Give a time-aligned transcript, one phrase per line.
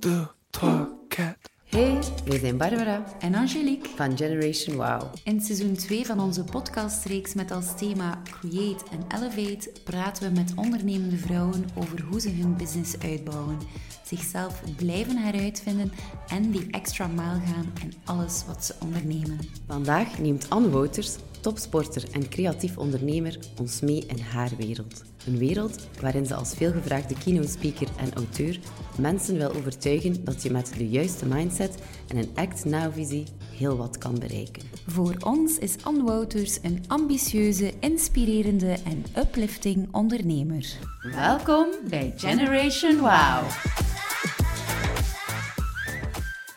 [0.00, 1.50] deux, trois, quatre.
[1.64, 5.02] Hey, wij zijn Barbara en Angelique van Generation Wow.
[5.24, 10.52] In seizoen 2 van onze podcastreeks met als thema Create and Elevate praten we met
[10.56, 13.58] ondernemende vrouwen over hoe ze hun business uitbouwen,
[14.04, 15.92] zichzelf blijven heruitvinden
[16.28, 19.38] en die extra mile gaan in alles wat ze ondernemen.
[19.66, 25.02] Vandaag neemt Anne Wouters, topsporter en creatief ondernemer, ons mee in haar wereld.
[25.28, 28.58] Een wereld waarin ze als veelgevraagde keynote speaker en auteur
[28.98, 31.74] mensen wil overtuigen dat je met de juiste mindset
[32.08, 33.26] en een act-now-visie
[33.56, 34.62] heel wat kan bereiken.
[34.86, 40.66] Voor ons is Anne Wouters een ambitieuze, inspirerende en uplifting ondernemer.
[41.14, 43.42] Welkom bij Generation Wow!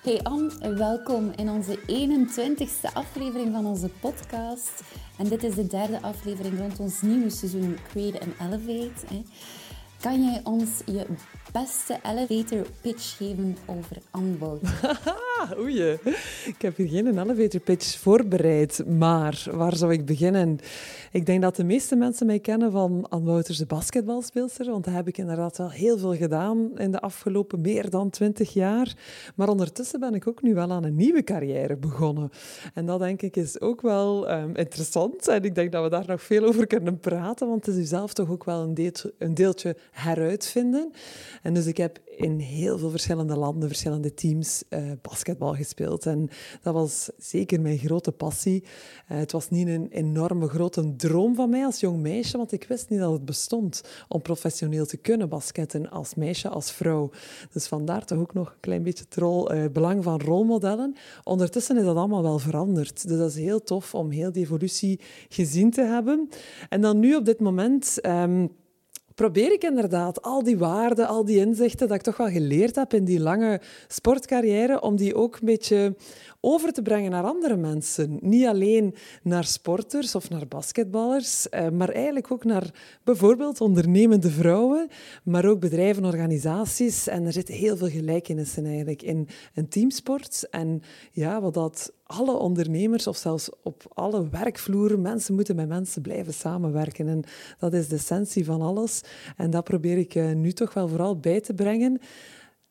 [0.01, 4.83] Hey Anne, welkom in onze 21ste aflevering van onze podcast.
[5.17, 9.23] En dit is de derde aflevering rond ons nieuwe seizoen Create and Elevate.
[9.99, 11.05] Kan jij ons je
[11.51, 14.37] beste elevator pitch geven over Anne
[15.59, 15.99] Oei,
[16.45, 20.59] ik heb hier geen elevator pitch voorbereid, maar waar zou ik beginnen?
[21.11, 24.93] Ik denk dat de meeste mensen mij kennen van Anne Wouters, de basketbalspeelster, want daar
[24.93, 28.93] heb ik inderdaad wel heel veel gedaan in de afgelopen meer dan twintig jaar.
[29.35, 32.31] Maar ondertussen ben ik ook nu wel aan een nieuwe carrière begonnen.
[32.73, 36.07] En dat denk ik is ook wel um, interessant en ik denk dat we daar
[36.07, 39.33] nog veel over kunnen praten, want het is u zelf toch ook wel een een
[39.33, 40.91] deeltje heruitvinden.
[41.41, 46.05] En dus ik heb in heel veel verschillende landen, verschillende teams uh, basketbal gespeeld.
[46.05, 46.29] En
[46.61, 48.63] dat was zeker mijn grote passie.
[48.63, 52.65] Uh, het was niet een enorme grote droom van mij als jong meisje, want ik
[52.67, 57.09] wist niet dat het bestond om professioneel te kunnen basketten als meisje, als vrouw.
[57.51, 60.95] Dus vandaar toch ook nog een klein beetje het rol, uh, belang van rolmodellen.
[61.23, 63.07] Ondertussen is dat allemaal wel veranderd.
[63.07, 66.29] Dus dat is heel tof om heel die evolutie gezien te hebben.
[66.69, 68.05] En dan nu op dit moment...
[68.05, 68.59] Um,
[69.21, 72.93] probeer ik inderdaad al die waarden, al die inzichten dat ik toch wel geleerd heb
[72.93, 75.95] in die lange sportcarrière, om die ook een beetje
[76.41, 78.17] over te brengen naar andere mensen.
[78.21, 84.87] Niet alleen naar sporters of naar basketballers, eh, maar eigenlijk ook naar bijvoorbeeld ondernemende vrouwen,
[85.23, 87.07] maar ook bedrijven, organisaties.
[87.07, 90.47] En er zitten heel veel gelijkenissen eigenlijk in een teamsport.
[90.49, 90.81] En
[91.11, 96.33] ja, wat dat alle ondernemers of zelfs op alle werkvloeren, mensen moeten met mensen blijven
[96.33, 97.07] samenwerken.
[97.07, 97.23] En
[97.59, 99.01] dat is de essentie van alles.
[99.37, 101.99] En dat probeer ik eh, nu toch wel vooral bij te brengen.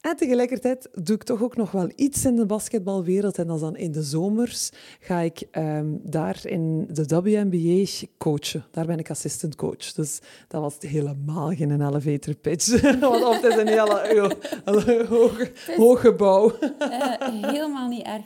[0.00, 3.38] En tegelijkertijd doe ik toch ook nog wel iets in de basketbalwereld.
[3.38, 8.64] En dat is dan in de zomers ga ik um, daar in de WNBA coachen.
[8.70, 9.92] Daar ben ik assistant coach.
[9.92, 12.80] Dus dat was helemaal geen elevator pitch.
[13.00, 16.52] Want of het is een hele, hele hoog, hoog gebouw.
[16.78, 18.24] Uh, helemaal niet erg.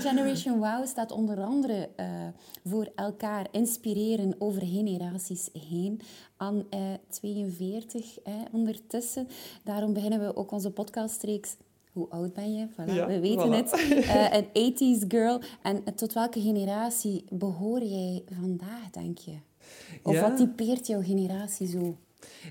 [0.00, 2.06] Generation Wow staat onder andere uh,
[2.64, 6.00] voor elkaar inspireren over generaties heen
[6.42, 9.28] aan uh, 42 eh, ondertussen.
[9.64, 11.56] Daarom beginnen we ook onze podcastreeks
[11.92, 12.66] hoe oud ben je?
[12.70, 13.56] Voilà, ja, we weten voilà.
[13.56, 13.72] het.
[13.90, 15.40] Uh, een 80s girl.
[15.62, 19.34] En tot welke generatie behoor jij vandaag, denk je?
[20.02, 20.20] Of ja.
[20.20, 21.96] wat typeert jouw generatie zo?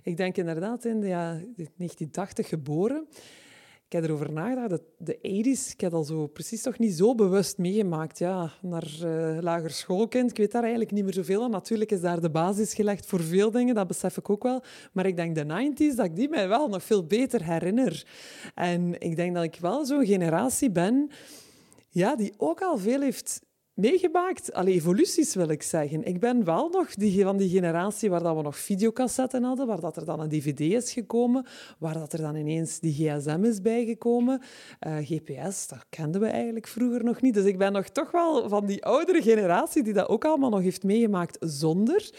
[0.03, 3.07] Ik denk inderdaad in de ja, 1980 geboren
[3.91, 7.57] ik heb erover nagedacht, de 80s, ik heb dat zo precies toch niet zo bewust
[7.57, 8.19] meegemaakt.
[8.19, 11.51] Ja, naar uh, lager ik weet daar eigenlijk niet meer zoveel aan.
[11.51, 14.63] Natuurlijk is daar de basis gelegd voor veel dingen, dat besef ik ook wel.
[14.91, 18.05] Maar ik denk de 90s, dat ik die mij wel nog veel beter herinner.
[18.55, 21.09] En ik denk dat ik wel zo'n generatie ben
[21.89, 23.41] ja, die ook al veel heeft
[23.73, 24.53] meegemaakt.
[24.53, 26.03] Allee, evoluties wil ik zeggen.
[26.03, 29.79] Ik ben wel nog die, van die generatie waar dat we nog videocassetten hadden, waar
[29.79, 31.45] dat er dan een dvd is gekomen,
[31.79, 34.41] waar dat er dan ineens die gsm is bijgekomen.
[34.79, 37.33] Eh, GPS, dat kenden we eigenlijk vroeger nog niet.
[37.33, 40.61] Dus ik ben nog toch wel van die oudere generatie die dat ook allemaal nog
[40.61, 42.09] heeft meegemaakt zonder.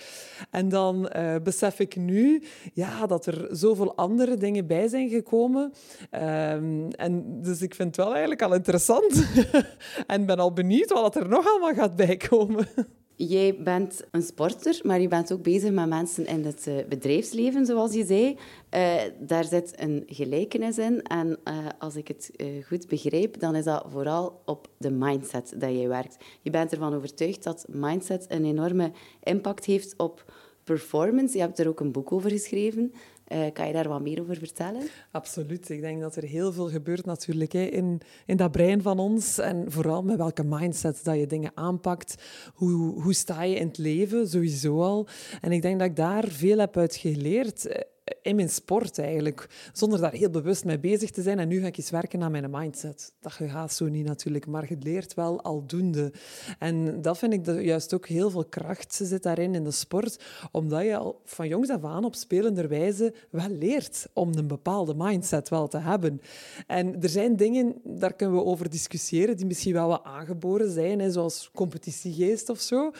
[0.50, 2.42] En dan uh, besef ik nu
[2.72, 5.72] ja, dat er zoveel andere dingen bij zijn gekomen.
[6.10, 9.26] Um, en dus ik vind het wel eigenlijk al interessant.
[10.06, 12.68] en ben al benieuwd wat er nog allemaal gaat bijkomen.
[13.16, 17.66] Jij bent een sporter, maar je bent ook bezig met mensen in het uh, bedrijfsleven,
[17.66, 18.38] zoals je zei.
[18.74, 21.02] Uh, daar zit een gelijkenis in.
[21.02, 22.30] En uh, als ik het
[22.66, 26.16] goed begrijp, dan is dat vooral op de mindset dat jij werkt.
[26.40, 30.32] Je bent ervan overtuigd dat mindset een enorme impact heeft op
[30.64, 31.36] performance.
[31.36, 32.92] Je hebt er ook een boek over geschreven.
[33.32, 34.82] Uh, kan je daar wat meer over vertellen?
[35.10, 35.68] Absoluut.
[35.68, 39.38] Ik denk dat er heel veel gebeurt natuurlijk hè, in, in dat brein van ons.
[39.38, 42.14] En vooral met welke mindset dat je dingen aanpakt.
[42.54, 45.06] Hoe, hoe sta je in het leven, sowieso al.
[45.40, 47.86] En ik denk dat ik daar veel heb uit geleerd
[48.22, 51.38] in mijn sport eigenlijk, zonder daar heel bewust mee bezig te zijn.
[51.38, 53.12] En nu ga ik eens werken aan mijn mindset.
[53.20, 56.12] Dat gaat zo niet natuurlijk, maar je leert wel aldoende.
[56.58, 60.82] En dat vind ik juist ook heel veel kracht zit daarin in de sport, omdat
[60.82, 65.48] je al van jongs af aan op spelender wijze wel leert om een bepaalde mindset
[65.48, 66.20] wel te hebben.
[66.66, 71.00] En er zijn dingen, daar kunnen we over discussiëren, die misschien wel wat aangeboren zijn,
[71.00, 72.92] hè, zoals competitiegeest of zo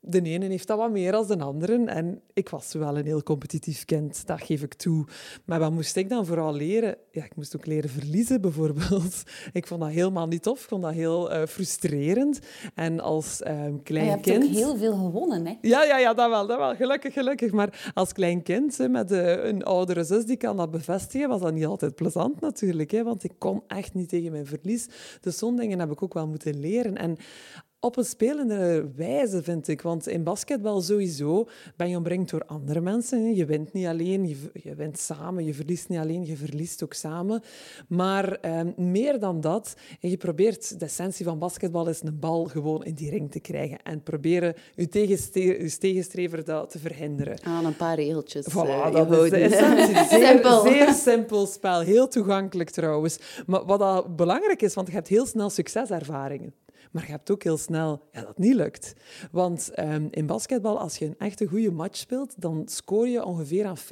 [0.00, 1.84] de ene heeft dat wat meer dan de andere.
[1.84, 5.06] En ik was wel een heel competitief kind, dat geef ik toe.
[5.44, 6.96] Maar wat moest ik dan vooral leren?
[7.10, 9.22] Ja, ik moest ook leren verliezen, bijvoorbeeld.
[9.52, 10.62] Ik vond dat helemaal niet tof.
[10.62, 12.38] Ik vond dat heel uh, frustrerend.
[12.74, 14.44] En als um, klein je hebt kind...
[14.44, 15.54] ook heel veel gewonnen, hè?
[15.60, 16.46] Ja, ja, ja, dat wel.
[16.46, 16.74] Dat wel.
[16.74, 17.52] Gelukkig, gelukkig.
[17.52, 21.40] Maar als klein kind hè, met uh, een oudere zus die kan dat bevestigen, was
[21.40, 22.90] dat niet altijd plezant natuurlijk.
[22.90, 24.88] Hè, want ik kon echt niet tegen mijn verlies.
[25.20, 26.96] Dus zo'n dingen heb ik ook wel moeten leren.
[26.96, 27.16] En
[27.80, 29.82] op een spelende wijze, vind ik.
[29.82, 33.34] Want in basketbal sowieso ben je omringd door andere mensen.
[33.34, 35.44] Je wint niet alleen, je, je wint samen.
[35.44, 37.42] Je verliest niet alleen, je verliest ook samen.
[37.88, 42.84] Maar eh, meer dan dat, je probeert, de essentie van basketbal is een bal gewoon
[42.84, 43.82] in die ring te krijgen.
[43.82, 44.88] En proberen je,
[45.78, 47.38] tegenstrever dat te verhinderen.
[47.42, 49.94] Aan een paar regeltjes voilà, uh, dat is de essentie.
[50.18, 50.62] Zeer simpel.
[50.62, 51.80] zeer simpel spel.
[51.80, 53.18] Heel toegankelijk trouwens.
[53.46, 56.54] Maar wat dat belangrijk is, want je hebt heel snel succeservaringen.
[56.90, 58.94] Maar je hebt ook heel snel ja, dat niet lukt.
[59.30, 63.66] Want um, in basketbal, als je een echte goede match speelt, dan scoor je ongeveer
[63.66, 63.82] aan 50%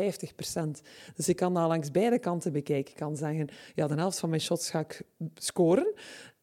[1.15, 2.93] Dus je kan dat langs beide kanten bekijken.
[2.93, 5.03] Je kan zeggen, ja, de helft van mijn shots ga ik
[5.35, 5.95] scoren.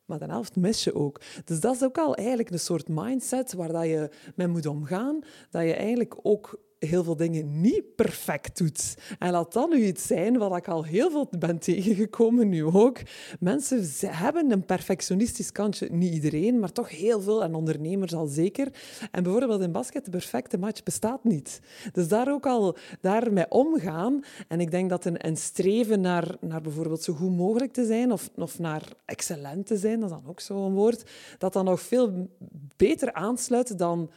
[0.06, 1.22] Maar de helft mis je ook.
[1.46, 5.20] Dus dat is ook al eigenlijk een soort mindset waar dat je mee moet omgaan.
[5.50, 8.98] Dat je eigenlijk ook heel veel dingen niet perfect doet.
[9.20, 12.98] En laat dan nu iets zijn wat ik al heel veel ben tegengekomen, nu ook.
[13.40, 15.92] Mensen hebben een perfectionistisch kantje.
[15.92, 17.44] Niet iedereen, maar toch heel veel.
[17.44, 18.68] En ondernemers al zeker.
[19.12, 21.60] En bijvoorbeeld in basket, de perfecte match bestaat niet.
[21.92, 24.24] Dus daar ook al daarmee omgaan.
[24.48, 28.12] En ik denk dat een, een streven naar, naar bijvoorbeeld zo goed mogelijk te zijn,
[28.12, 31.04] of, of naar excellent te zijn, dat is dan ook zo'n woord,
[31.38, 32.30] dat dan nog veel
[32.76, 34.10] beter aansluit dan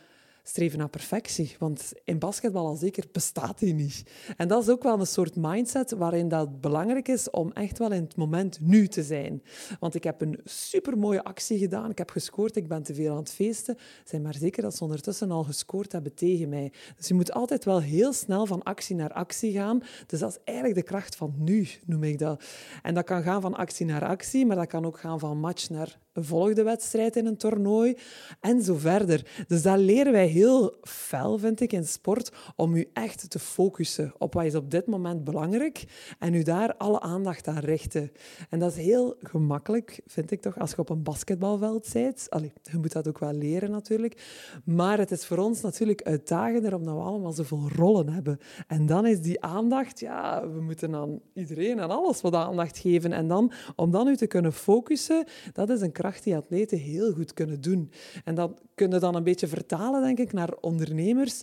[0.48, 1.56] streven naar perfectie.
[1.58, 4.02] Want in basketbal al zeker bestaat die niet.
[4.36, 7.92] En dat is ook wel een soort mindset waarin dat belangrijk is om echt wel
[7.92, 9.42] in het moment nu te zijn.
[9.80, 11.90] Want ik heb een supermooie actie gedaan.
[11.90, 13.76] Ik heb gescoord, ik ben te veel aan het feesten.
[14.04, 16.72] Zijn maar zeker dat ze ondertussen al gescoord hebben tegen mij.
[16.96, 19.82] Dus je moet altijd wel heel snel van actie naar actie gaan.
[20.06, 22.44] Dus dat is eigenlijk de kracht van nu, noem ik dat.
[22.82, 25.70] En dat kan gaan van actie naar actie, maar dat kan ook gaan van match
[25.70, 27.96] naar volgde wedstrijd in een toernooi
[28.40, 29.44] en zo verder.
[29.46, 34.12] Dus dat leren wij heel fel, vind ik, in sport, om u echt te focussen
[34.18, 35.84] op wat is op dit moment belangrijk
[36.18, 38.12] en u daar alle aandacht aan richten.
[38.50, 42.26] En dat is heel gemakkelijk, vind ik toch, als je op een basketbalveld bent.
[42.30, 44.22] Allee, je moet dat ook wel leren natuurlijk.
[44.64, 48.38] Maar het is voor ons natuurlijk uitdagender omdat we allemaal zoveel rollen hebben.
[48.66, 53.12] En dan is die aandacht, ja, we moeten aan iedereen en alles wat aandacht geven.
[53.12, 57.12] En dan, om dan u te kunnen focussen, dat is een kracht die atleten heel
[57.12, 57.90] goed kunnen doen.
[58.24, 61.42] En dat kunnen dan een beetje vertalen, denk ik, naar ondernemers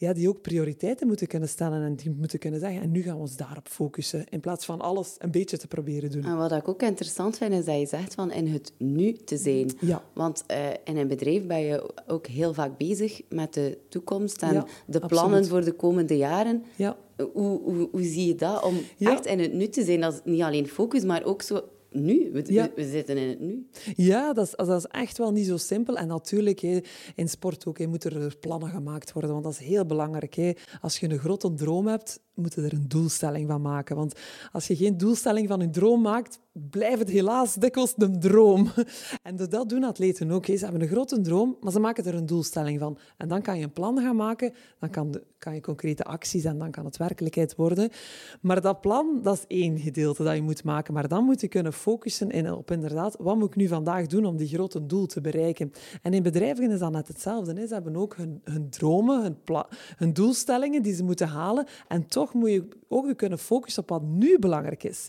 [0.00, 3.14] ja, die ook prioriteiten moeten kunnen stellen en die moeten kunnen zeggen, en nu gaan
[3.14, 6.24] we ons daarop focussen, in plaats van alles een beetje te proberen doen.
[6.24, 9.36] En wat ik ook interessant vind, is dat je zegt van in het nu te
[9.36, 9.70] zijn.
[9.80, 10.02] Ja.
[10.14, 14.64] Want uh, in een bedrijf ben je ook heel vaak bezig met de toekomst en
[14.86, 16.64] de plannen voor de komende jaren.
[16.76, 16.96] Ja.
[17.32, 20.00] Hoe, hoe, hoe zie je dat, om echt in het nu te zijn?
[20.00, 22.30] Dat is niet alleen focus, maar ook zo nu.
[22.32, 23.68] We, we, zitten in het nu.
[23.96, 25.96] Ja, dat is, dat is echt wel niet zo simpel.
[25.96, 26.60] En natuurlijk,
[27.14, 29.30] in sport ook, moeten er plannen gemaakt worden.
[29.30, 30.58] Want dat is heel belangrijk.
[30.80, 33.96] Als je een grote droom hebt, moeten er een doelstelling van maken.
[33.96, 34.14] Want
[34.52, 38.70] als je geen doelstelling van je droom maakt, blijft het helaas dikwijls een droom.
[39.22, 40.46] En dat doen atleten ook.
[40.46, 42.98] Ze hebben een grote droom, maar ze maken er een doelstelling van.
[43.16, 46.58] En dan kan je een plan gaan maken, dan kan, kan je concrete acties en
[46.58, 47.90] dan kan het werkelijkheid worden.
[48.40, 50.94] Maar dat plan, dat is één gedeelte dat je moet maken.
[50.94, 54.24] Maar dan moet je kunnen focussen in, op inderdaad, wat moet ik nu vandaag doen
[54.24, 55.72] om die grote doel te bereiken?
[56.02, 57.66] En in bedrijven is dat net hetzelfde.
[57.66, 59.64] Ze hebben ook hun, hun dromen, hun,
[59.96, 61.66] hun doelstellingen die ze moeten halen.
[61.88, 65.08] En toch moet je ook kunnen focussen op wat nu belangrijk is.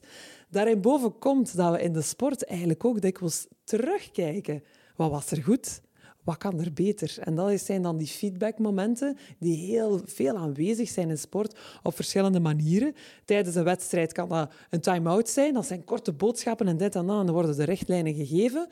[0.49, 4.63] Daarin boven komt dat we in de sport eigenlijk ook dikwijls terugkijken.
[4.95, 5.81] Wat was er goed?
[6.23, 7.17] Wat kan er beter?
[7.19, 12.39] En dat zijn dan die feedbackmomenten die heel veel aanwezig zijn in sport op verschillende
[12.39, 12.95] manieren.
[13.25, 15.53] Tijdens een wedstrijd kan dat een time-out zijn.
[15.53, 17.19] Dat zijn korte boodschappen en dit en dat.
[17.19, 18.67] En dan worden de richtlijnen gegeven.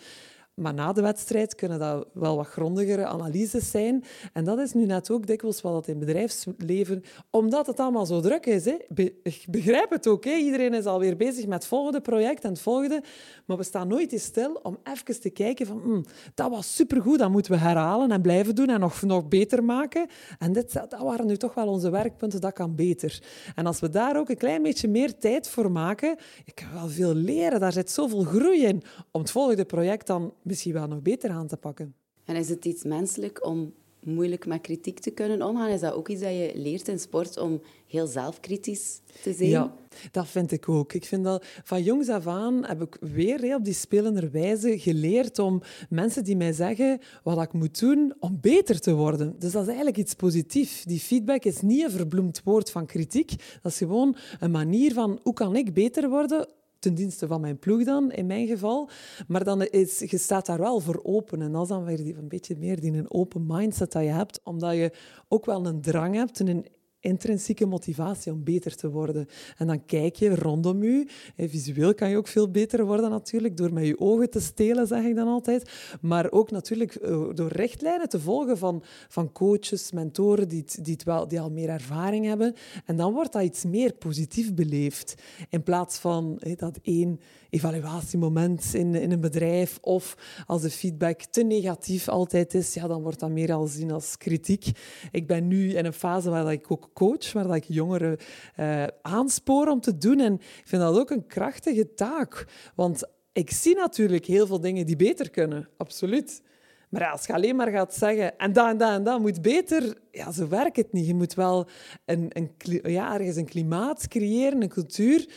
[0.60, 4.04] Maar na de wedstrijd kunnen dat wel wat grondigere analyses zijn.
[4.34, 7.04] En dat is nu net ook dikwijls wat in bedrijfsleven...
[7.30, 8.66] Omdat het allemaal zo druk is.
[8.66, 8.78] Hè.
[9.24, 10.24] ik begrijp het ook.
[10.24, 10.36] Hè.
[10.36, 13.04] Iedereen is alweer bezig met het volgende project en het volgende.
[13.46, 15.82] Maar we staan nooit eens stil om even te kijken van...
[15.84, 16.02] Hm,
[16.34, 20.08] dat was supergoed, dat moeten we herhalen en blijven doen en nog, nog beter maken.
[20.40, 23.22] En dit, dat waren nu toch wel onze werkpunten, dat kan beter.
[23.56, 26.18] En als we daar ook een klein beetje meer tijd voor maken...
[26.46, 28.84] Ik kan wel veel leren, daar zit zoveel groei in.
[29.12, 31.96] Om het volgende project dan misschien wel nog beter aan te pakken.
[32.26, 35.70] En is het iets menselijk om moeilijk met kritiek te kunnen omgaan?
[35.70, 39.50] Is dat ook iets dat je leert in sport om heel zelfkritisch te zijn?
[39.50, 39.74] Ja,
[40.12, 40.94] dat vind ik ook.
[40.94, 45.40] Ik vind dat van jongs af aan heb ik weer op die spelende wijze geleerd
[45.40, 49.36] om mensen die mij zeggen wat ik moet doen om beter te worden.
[49.40, 50.84] Dus dat is eigenlijk iets positiefs.
[50.84, 53.30] Die feedback is niet een verbloemd woord van kritiek.
[53.62, 56.48] Dat is gewoon een manier van hoe kan ik beter worden
[56.80, 58.90] ten dienste van mijn ploeg dan, in mijn geval.
[59.28, 61.42] Maar dan is, je staat daar wel voor open.
[61.42, 64.10] En dat is dan weer die, een beetje meer die een open mindset dat je
[64.10, 64.92] hebt, omdat je
[65.28, 66.66] ook wel een drang hebt, een
[67.00, 69.28] intrinsieke motivatie om beter te worden.
[69.58, 71.08] En dan kijk je rondom je.
[71.38, 75.04] Visueel kan je ook veel beter worden natuurlijk, door met je ogen te stelen, zeg
[75.04, 75.72] ik dan altijd.
[76.02, 81.28] Maar ook natuurlijk eh, door richtlijnen te volgen van, van coaches, mentoren die, die, wel,
[81.28, 82.54] die al meer ervaring hebben.
[82.86, 85.16] En dan wordt dat iets meer positief beleefd.
[85.50, 91.44] In plaats van dat één evaluatiemoment in, in een bedrijf of als de feedback te
[91.44, 94.66] negatief altijd is, ja, dan wordt dat meer al gezien als kritiek.
[95.12, 98.18] Ik ben nu in een fase waar ik ook coach, waar ik jongeren
[98.60, 100.20] uh, aanspoor om te doen.
[100.20, 102.48] En ik vind dat ook een krachtige taak.
[102.76, 103.04] Want
[103.34, 106.42] ik zie natuurlijk heel veel dingen die beter kunnen, absoluut.
[106.90, 109.98] Maar als je alleen maar gaat zeggen, en dat en dat en dat moet beter,
[110.12, 111.08] ja, zo werkt het niet.
[111.08, 111.68] Je moet wel
[112.06, 112.52] een, een,
[112.92, 115.28] ja, ergens een klimaat creëren, een cultuur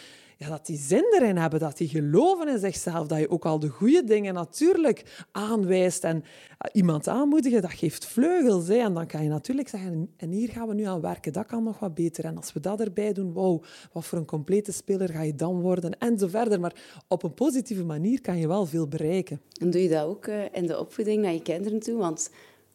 [0.48, 3.68] dat die zin erin hebben, dat die geloven in zichzelf, dat je ook al de
[3.68, 6.24] goede dingen natuurlijk aanwijst en
[6.58, 8.68] eh, iemand aanmoedigen, dat geeft vleugels.
[8.68, 8.76] Hè.
[8.76, 11.64] En dan kan je natuurlijk zeggen, en hier gaan we nu aan werken, dat kan
[11.64, 12.24] nog wat beter.
[12.24, 15.60] En als we dat erbij doen, wow, wat voor een complete speler ga je dan
[15.60, 16.60] worden, en zo verder.
[16.60, 16.74] Maar
[17.08, 19.40] op een positieve manier kan je wel veel bereiken.
[19.60, 21.98] En doe je dat ook eh, in de opvoeding naar je kinderen toe?
[21.98, 22.30] Want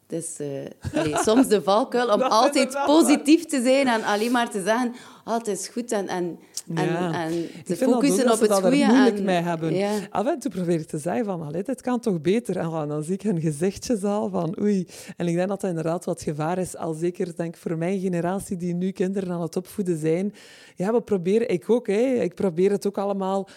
[0.08, 4.94] dus uh, soms de valkuil om altijd positief te zijn en alleen maar te zeggen,
[5.26, 6.40] oh, het is goed en, en,
[6.76, 8.78] en, en te focussen op het goede.
[8.78, 9.76] Dat moeilijk mee hebben.
[9.76, 9.92] Ja.
[10.10, 12.58] Af en toe probeer ik te zeggen van, allee, dit kan toch beter?
[12.58, 14.88] En dan zie ik hun gezichtjes al van oei.
[15.18, 18.58] En ik denk dat dat inderdaad wat gevaar is, al zeker denk voor mijn generatie
[18.58, 20.34] die nu kinderen aan het opvoeden zijn.
[20.76, 23.48] Ja, we proberen, ik ook, hè, ik probeer het ook allemaal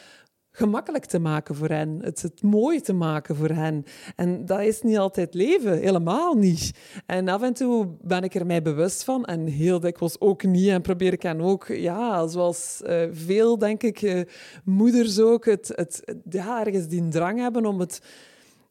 [0.60, 3.84] gemakkelijk te maken voor hen, het, het mooi te maken voor hen.
[4.16, 6.70] En dat is niet altijd leven, helemaal niet.
[7.06, 10.68] En af en toe ben ik er mij bewust van en heel dikwijls ook niet.
[10.68, 14.20] En probeer ik hen ook, ja, zoals uh, veel, denk ik, uh,
[14.64, 18.02] moeders ook, het, het, ja, ergens die drang hebben om het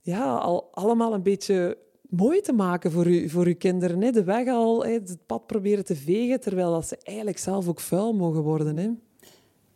[0.02, 1.78] ja, al, allemaal een beetje
[2.10, 4.02] mooi te maken voor, u, voor uw kinderen.
[4.02, 4.12] Hè.
[4.12, 8.14] De weg al, het pad proberen te vegen, terwijl dat ze eigenlijk zelf ook vuil
[8.14, 8.78] mogen worden.
[8.78, 8.90] Hè.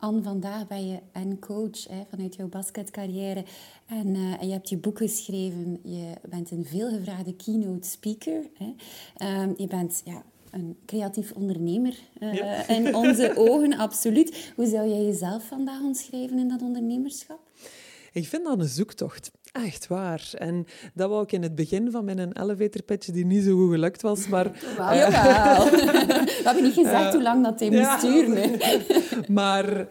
[0.03, 3.43] Anne, vandaag ben je een coach hè, vanuit jouw basketcarrière.
[3.85, 5.79] En, uh, en, je hebt je boek geschreven.
[5.83, 8.49] Je bent een veelgevraagde keynote speaker.
[8.53, 8.73] Hè.
[9.17, 14.51] Uh, je bent ja, een creatief ondernemer uh, in onze ogen, absoluut.
[14.55, 17.39] Hoe zou jij jezelf vandaag omschrijven in dat ondernemerschap?
[18.11, 19.31] Ik vind dat een zoektocht.
[19.53, 20.29] Echt waar.
[20.37, 23.71] En dat wou ik in het begin van mijn elevator pitch, die niet zo goed
[23.71, 24.45] gelukt was, maar...
[24.77, 25.69] Wow, jawel.
[25.69, 28.59] We hebben niet gezegd hoe lang dat hij moest duren.
[29.39, 29.87] maar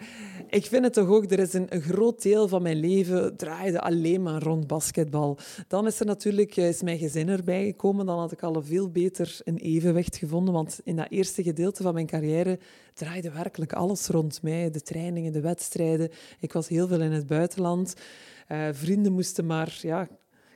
[0.48, 3.80] ik vind het toch ook, er is een, een, groot deel van mijn leven draaide
[3.80, 5.38] alleen maar rond basketbal.
[5.68, 8.06] Dan is er natuurlijk eh, is mijn gezin erbij gekomen.
[8.06, 10.54] Dan had ik al veel beter een evenwicht gevonden.
[10.54, 12.58] Want in dat eerste gedeelte van mijn carrière
[12.94, 14.70] draaide werkelijk alles rond mij.
[14.70, 16.10] De trainingen, de wedstrijden.
[16.40, 17.94] Ik was heel veel in het buitenland.
[18.48, 20.08] Uh, vrienden moesten maar ja,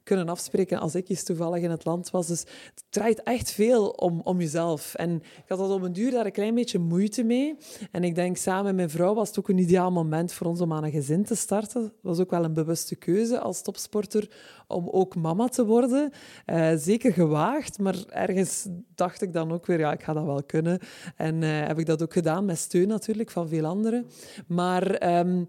[0.07, 2.27] kunnen afspreken als ik eens toevallig in het land was.
[2.27, 4.95] Dus het draait echt veel om, om jezelf.
[4.95, 7.57] En ik had dat op een duur daar een klein beetje moeite mee.
[7.91, 10.61] En ik denk, samen met mijn vrouw was het ook een ideaal moment voor ons
[10.61, 11.83] om aan een gezin te starten.
[11.83, 14.31] Het was ook wel een bewuste keuze als topsporter
[14.67, 16.11] om ook mama te worden.
[16.47, 20.43] Uh, zeker gewaagd, maar ergens dacht ik dan ook weer, ja, ik ga dat wel
[20.43, 20.79] kunnen.
[21.17, 24.07] En uh, heb ik dat ook gedaan, met steun natuurlijk van veel anderen.
[24.47, 25.19] Maar...
[25.19, 25.49] Um,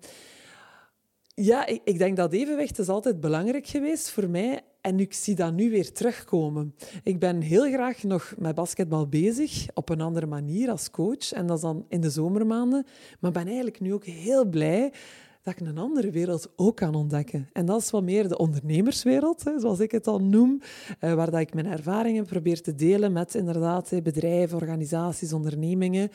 [1.41, 4.61] ja, ik, ik, denk dat evenwicht is altijd belangrijk geweest voor mij.
[4.81, 6.75] En ik zie dat nu weer terugkomen.
[7.03, 11.31] Ik ben heel graag nog met basketbal bezig, op een andere manier als coach.
[11.31, 12.85] En dat is dan in de zomermaanden.
[13.19, 14.93] Maar ben eigenlijk nu ook heel blij
[15.43, 17.49] dat ik een andere wereld ook kan ontdekken.
[17.53, 20.61] En dat is wat meer de ondernemerswereld, zoals ik het al noem,
[20.99, 26.09] eh, waar dat ik mijn ervaringen probeer te delen met inderdaad bedrijven, organisaties, ondernemingen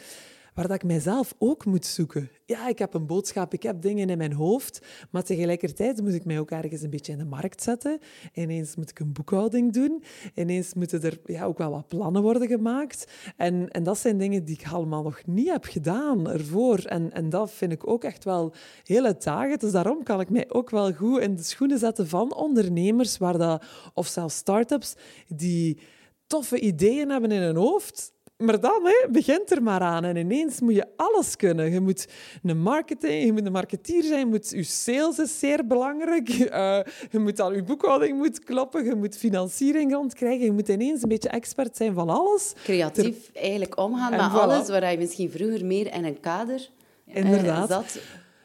[0.54, 2.30] waar dat ik mijzelf ook moet zoeken.
[2.44, 6.24] Ja, ik heb een boodschap, ik heb dingen in mijn hoofd, maar tegelijkertijd moet ik
[6.24, 7.98] mij ook ergens een beetje in de markt zetten.
[8.32, 10.02] Ineens moet ik een boekhouding doen.
[10.34, 13.12] Ineens moeten er ja, ook wel wat plannen worden gemaakt.
[13.36, 16.78] En, en dat zijn dingen die ik allemaal nog niet heb gedaan ervoor.
[16.78, 19.58] En, en dat vind ik ook echt wel hele dagen.
[19.58, 23.38] Dus daarom kan ik mij ook wel goed in de schoenen zetten van ondernemers waar
[23.38, 24.94] dat, of zelfs start-ups
[25.26, 25.78] die
[26.26, 30.04] toffe ideeën hebben in hun hoofd, maar dan hè, begint er maar aan.
[30.04, 31.72] En ineens moet je alles kunnen.
[31.72, 32.06] Je moet
[32.42, 34.18] een marketing, je moet een marketeer zijn.
[34.18, 36.28] Je, moet, je sales is zeer belangrijk.
[36.28, 36.78] Uh,
[37.10, 38.84] je moet al je boekhouding moet kloppen.
[38.84, 40.44] Je moet financiering rondkrijgen.
[40.44, 42.52] Je moet ineens een beetje expert zijn van alles.
[42.62, 46.68] Creatief eigenlijk omgaan met alles waar je misschien vroeger meer in een kader
[47.06, 47.68] uh, Inderdaad.
[47.68, 47.98] zat.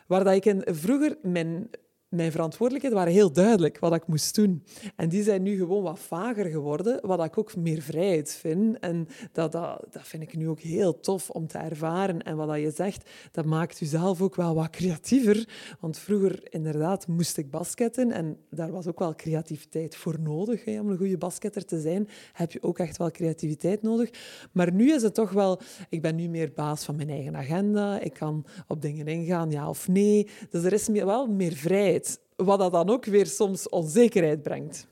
[0.07, 1.69] Waar dat ik in, vroeger mijn
[2.09, 4.63] mijn verantwoordelijkheden waren heel duidelijk wat ik moest doen.
[4.95, 8.79] En die zijn nu gewoon wat vager geworden, wat ik ook meer vrijheid vind.
[8.79, 12.23] En dat, dat, dat vind ik nu ook heel tof om te ervaren.
[12.23, 15.47] En wat je zegt, dat maakt jezelf ook wel wat creatiever.
[15.79, 18.11] Want vroeger, inderdaad, moest ik basketten.
[18.11, 20.67] En daar was ook wel creativiteit voor nodig.
[20.67, 24.09] Om een goede basketter te zijn, heb je ook echt wel creativiteit nodig.
[24.51, 25.59] Maar nu is het toch wel...
[25.89, 27.99] Ik ben nu meer baas van mijn eigen agenda.
[27.99, 30.27] Ik kan op dingen ingaan, ja of nee.
[30.49, 31.95] Dus er is wel meer vrijheid
[32.37, 34.87] wat dat dan ook weer soms onzekerheid brengt.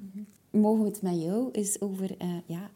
[0.49, 2.71] Mogen we het met jou eens over uh, ja,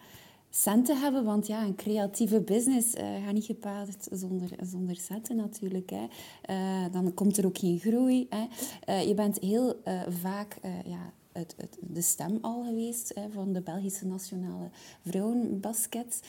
[0.49, 1.23] centen hebben?
[1.23, 5.89] Want ja, een creatieve business uh, gaat niet gepaard zonder, zonder centen natuurlijk.
[5.89, 6.05] Hè.
[6.49, 8.27] Uh, dan komt er ook geen groei.
[8.29, 8.99] Hè.
[8.99, 9.81] je bent heel
[10.21, 14.69] vaak ja, het, het, de stem al geweest hè, van de Belgische nationale
[15.05, 16.19] vrouwenbasket.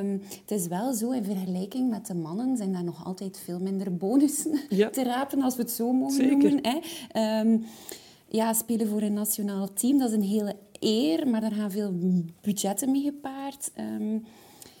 [0.00, 3.58] Um, het is wel zo, in vergelijking met de mannen zijn daar nog altijd veel
[3.58, 6.38] minder bonussen te rapen, als we het zo mogen Zeker.
[6.38, 6.60] noemen.
[6.62, 7.40] Hè.
[7.40, 7.64] Um,
[8.28, 11.94] ja, spelen voor een nationaal team, dat is een hele eer, maar daar gaan veel
[12.40, 13.70] budgetten mee gepaard.
[13.78, 14.24] Um,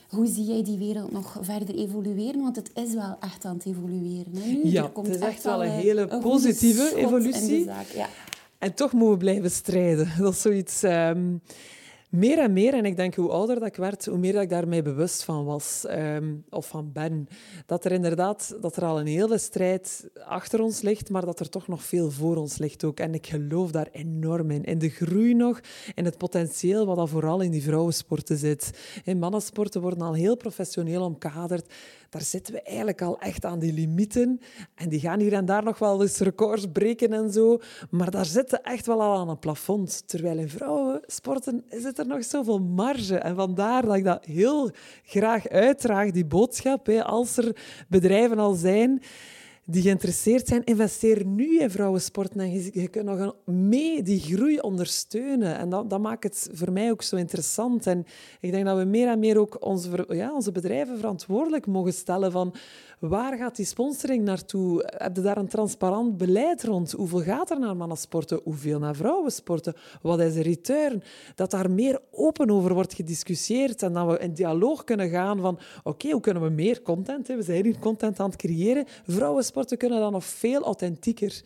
[0.08, 2.40] hoe zie jij die wereld nog verder evolueren?
[2.40, 4.36] Want het is wel echt aan het evolueren.
[4.36, 4.70] Hè, nu.
[4.70, 7.64] Ja, het is echt wel een hele positieve evolutie.
[7.64, 8.08] Zaak, ja.
[8.64, 10.12] En toch moeten we blijven strijden.
[10.18, 10.82] Dat is zoiets...
[10.82, 11.42] Um,
[12.08, 14.48] meer en meer, en ik denk hoe ouder dat ik werd, hoe meer dat ik
[14.48, 17.28] daarmee bewust van was, um, of van ben.
[17.66, 21.48] Dat er inderdaad dat er al een hele strijd achter ons ligt, maar dat er
[21.48, 23.00] toch nog veel voor ons ligt ook.
[23.00, 24.64] En ik geloof daar enorm in.
[24.64, 25.60] In de groei nog,
[25.94, 28.70] in het potentieel wat dat vooral in die vrouwensporten zit.
[29.04, 31.72] In mannensporten worden al heel professioneel omkaderd
[32.14, 34.40] daar zitten we eigenlijk al echt aan die limieten.
[34.74, 37.58] En die gaan hier en daar nog wel eens records breken en zo.
[37.90, 40.08] Maar daar zitten echt wel al aan een plafond.
[40.08, 43.16] Terwijl in vrouwensporten zit er nog zoveel marge.
[43.16, 44.70] En vandaar dat ik dat heel
[45.04, 46.88] graag uitdraag, die boodschap.
[46.88, 47.56] Als er
[47.88, 49.02] bedrijven al zijn
[49.66, 52.36] die geïnteresseerd zijn, investeer nu in vrouwensport.
[52.36, 55.58] En je, kunt nog mee die groei ondersteunen.
[55.58, 57.86] En dat, dat maakt het voor mij ook zo interessant.
[57.86, 58.06] En
[58.40, 62.32] ik denk dat we meer en meer ook onze, ja, onze bedrijven verantwoordelijk mogen stellen
[62.32, 62.54] van
[63.08, 64.92] Waar gaat die sponsoring naartoe?
[64.96, 66.92] Heb je daar een transparant beleid rond?
[66.92, 68.40] Hoeveel gaat er naar mannensporten?
[68.44, 69.74] Hoeveel naar vrouwensporten?
[70.02, 71.02] Wat is de return?
[71.34, 75.58] Dat daar meer open over wordt gediscussieerd en dat we in dialoog kunnen gaan van
[75.82, 77.28] oké, hoe kunnen we meer content?
[77.28, 77.36] Hè?
[77.36, 78.86] We zijn hier content aan het creëren.
[79.54, 81.42] Vrouwensporten kunnen dan nog veel authentieker.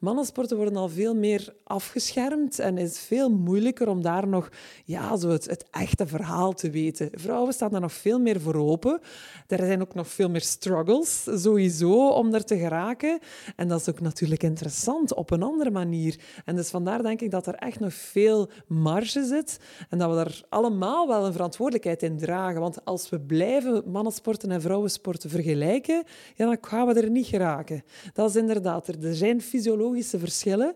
[0.00, 4.48] Mannensporten worden al veel meer afgeschermd en is veel moeilijker om daar nog
[4.84, 7.08] ja, zo het, echte verhaal te weten.
[7.12, 9.00] Vrouwen staan daar nog veel meer voor open.
[9.46, 13.18] Er zijn ook nog veel meer struggles sowieso om er te geraken.
[13.56, 16.18] En dat is ook natuurlijk interessant op een andere manier.
[16.44, 20.16] En dus vandaar denk ik dat er echt nog veel marge zit en dat we
[20.16, 22.60] daar allemaal wel een verantwoordelijkheid in dragen.
[22.60, 26.04] Want als we blijven mannensporten en vrouwensporten vergelijken,
[26.36, 27.48] ja, dan gaan we er niet geraken.
[28.12, 29.06] Dat is inderdaad er.
[29.06, 30.74] Er zijn fysiologische verschillen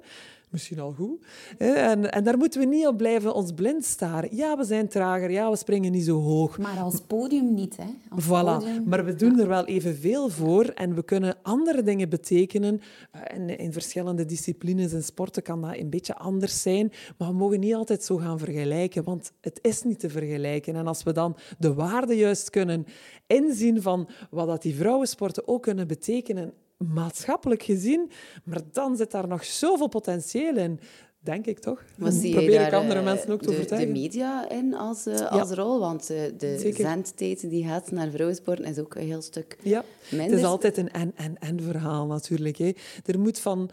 [0.55, 1.25] misschien al goed.
[1.59, 4.37] En, en daar moeten we niet op blijven ons blind staren.
[4.37, 6.59] Ja, we zijn trager, ja, we springen niet zo hoog.
[6.59, 7.85] Maar als podium niet, hè?
[8.09, 8.59] Als voilà.
[8.59, 12.81] Podium, maar we doen er wel evenveel voor en we kunnen andere dingen betekenen.
[13.11, 17.61] En in verschillende disciplines en sporten kan dat een beetje anders zijn, maar we mogen
[17.61, 20.77] niet altijd zo gaan vergelijken, want het is niet te vergelijken.
[20.77, 22.87] En als we dan de waarde juist kunnen
[23.27, 28.11] inzien van wat dat die vrouwensporten ook kunnen betekenen maatschappelijk gezien.
[28.45, 30.81] Maar dan zit daar nog zoveel potentieel in.
[31.25, 31.85] Denk ik toch?
[31.97, 33.95] Maar zie probeer ik andere eh, mensen ook te de, overtuigen.
[33.95, 35.79] de media in als, uh, als rol?
[35.79, 36.85] Want uh, de Zeker.
[36.85, 39.85] zendtijd die gaat naar vrouwensporten is ook een heel stuk ja.
[40.11, 40.31] minder.
[40.31, 42.57] Het is altijd een en-en-en verhaal natuurlijk.
[42.57, 42.73] Hè.
[43.05, 43.71] Er moet van...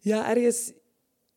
[0.00, 0.72] Ja, ergens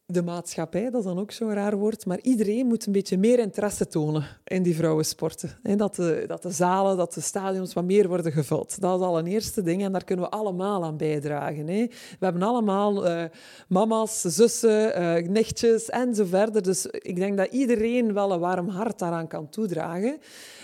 [0.07, 3.39] de maatschappij, dat is dan ook zo'n raar woord, maar iedereen moet een beetje meer
[3.39, 5.57] interesse tonen in die vrouwensporten.
[5.77, 8.81] Dat de, dat de zalen, dat de stadions wat meer worden gevuld.
[8.81, 11.65] Dat is al een eerste ding en daar kunnen we allemaal aan bijdragen.
[11.65, 11.89] We
[12.19, 13.23] hebben allemaal uh,
[13.67, 16.61] mama's, zussen, uh, nichtjes en zo verder.
[16.61, 20.17] Dus ik denk dat iedereen wel een warm hart daaraan kan toedragen.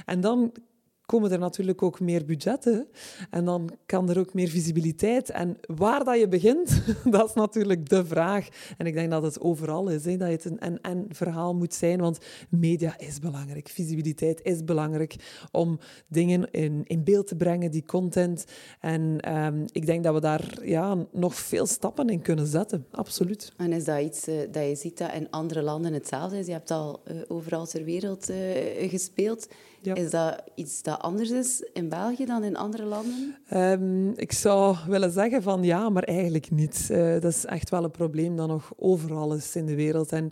[0.06, 0.52] En dan
[1.12, 2.88] komen er natuurlijk ook meer budgetten.
[3.30, 5.30] En dan kan er ook meer visibiliteit.
[5.30, 6.82] En waar dat je begint,
[7.16, 8.48] dat is natuurlijk de vraag.
[8.78, 12.00] En ik denk dat het overal is, hè, dat het een en-en verhaal moet zijn.
[12.00, 12.18] Want
[12.50, 15.16] media is belangrijk, visibiliteit is belangrijk
[15.52, 18.46] om dingen in, in beeld te brengen, die content.
[18.80, 23.54] En ehm, ik denk dat we daar ja, nog veel stappen in kunnen zetten, absoluut.
[23.58, 26.46] En is dat iets uh, dat je ziet dat in andere landen hetzelfde is?
[26.46, 28.38] Je hebt al uh, overal ter wereld uh,
[28.90, 29.48] gespeeld.
[29.82, 29.96] Ja.
[29.96, 33.36] Is dat iets dat anders is in België dan in andere landen?
[33.54, 36.88] Um, ik zou willen zeggen van ja, maar eigenlijk niet.
[37.22, 40.12] dat is echt wel een probleem dat nog overal is in de wereld.
[40.12, 40.32] En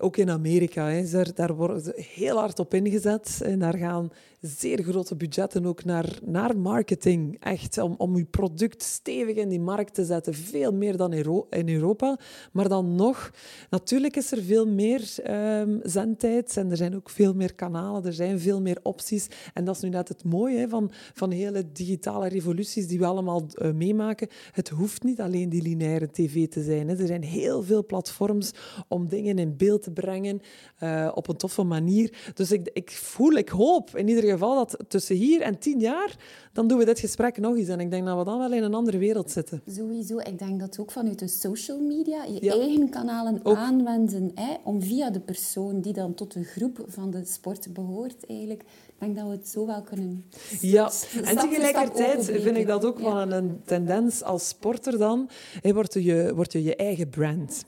[0.00, 3.40] ook in Amerika, daar, daar wordt heel hard op ingezet.
[3.44, 4.10] En daar gaan
[4.40, 7.36] zeer grote budgetten ook naar, naar marketing.
[7.40, 10.34] Echt, om, om je product stevig in die markt te zetten.
[10.34, 11.12] Veel meer dan
[11.50, 12.18] in Europa.
[12.52, 13.30] Maar dan nog,
[13.70, 15.14] natuurlijk is er veel meer
[15.60, 16.56] um, zendtijd.
[16.56, 18.04] En er zijn ook veel meer kanalen.
[18.04, 19.28] Er zijn veel meer opties.
[19.54, 23.06] En dat is nu net het mooie hè, van, van hele digitale revoluties die we
[23.06, 24.28] allemaal uh, meemaken.
[24.52, 26.88] Het hoeft niet alleen die lineaire tv te zijn.
[26.88, 26.96] Hè.
[26.96, 28.50] Er zijn heel veel platforms
[28.88, 30.40] om dingen in beeld te brengen
[30.82, 32.32] uh, op een toffe manier.
[32.34, 36.16] Dus ik, ik voel, ik hoop in ieder geval dat tussen hier en tien jaar,
[36.52, 37.68] dan doen we dit gesprek nog eens.
[37.68, 39.62] En ik denk dat we dan wel in een andere wereld zitten.
[39.66, 40.18] Sowieso.
[40.18, 45.10] Ik denk dat ook vanuit de social media je eigen kanalen aanwenden hè, om via
[45.10, 48.64] de persoon die dan tot de groep van de sport behoort eigenlijk
[49.00, 50.24] ik denk dat we het zo wel kunnen.
[50.60, 50.90] Ja,
[51.24, 55.28] en tegelijkertijd vind ik dat ook wel een tendens als sporter dan.
[55.60, 57.64] Hey, word, je, word je je eigen brand.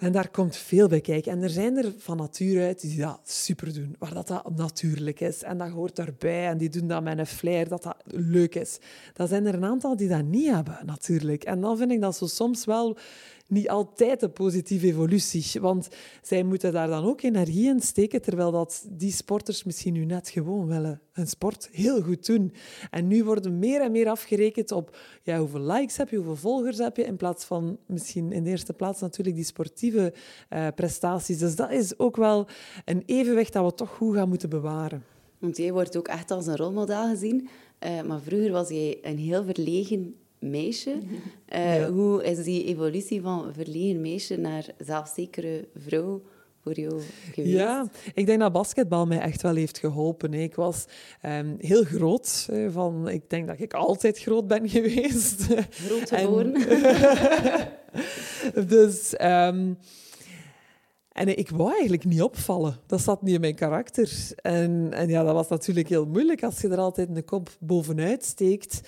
[0.00, 1.32] En daar komt veel bij kijken.
[1.32, 5.20] En er zijn er van nature uit die dat super doen, waar dat, dat natuurlijk
[5.20, 5.42] is.
[5.42, 6.46] En dat hoort daarbij.
[6.46, 8.78] En die doen dat met een flair, dat dat leuk is.
[9.12, 11.44] Dan zijn er een aantal die dat niet hebben, natuurlijk.
[11.44, 12.96] En dan vind ik dat zo soms wel
[13.50, 15.60] niet altijd een positieve evolutie.
[15.60, 15.88] Want
[16.22, 20.28] zij moeten daar dan ook energie in steken, terwijl dat die sporters misschien nu net
[20.28, 22.52] gewoon willen hun sport heel goed doen.
[22.90, 26.78] En nu worden meer en meer afgerekend op ja, hoeveel likes heb je, hoeveel volgers
[26.78, 30.12] heb je, in plaats van misschien in de eerste plaats natuurlijk die sportieve
[30.50, 31.38] uh, prestaties.
[31.38, 32.46] Dus dat is ook wel
[32.84, 35.04] een evenwicht dat we toch goed gaan moeten bewaren.
[35.38, 37.48] Want jij wordt ook echt als een rolmodel gezien.
[37.84, 40.98] Uh, maar vroeger was jij een heel verlegen meisje.
[41.54, 46.22] Uh, Hoe is die evolutie van verlegen meisje naar zelfzekere vrouw
[46.62, 47.00] voor jou
[47.32, 47.54] geweest?
[47.54, 50.34] Ja, ik denk dat basketbal mij echt wel heeft geholpen.
[50.34, 50.84] Ik was
[51.26, 52.48] um, heel groot.
[52.68, 55.46] Van, ik denk dat ik altijd groot ben geweest.
[55.70, 56.52] Groot geboren.
[58.74, 59.14] dus...
[59.22, 59.78] Um,
[61.12, 62.76] en ik wou eigenlijk niet opvallen.
[62.86, 64.32] Dat zat niet in mijn karakter.
[64.36, 68.24] En, en ja, dat was natuurlijk heel moeilijk als je er altijd een kop bovenuit
[68.24, 68.80] steekt.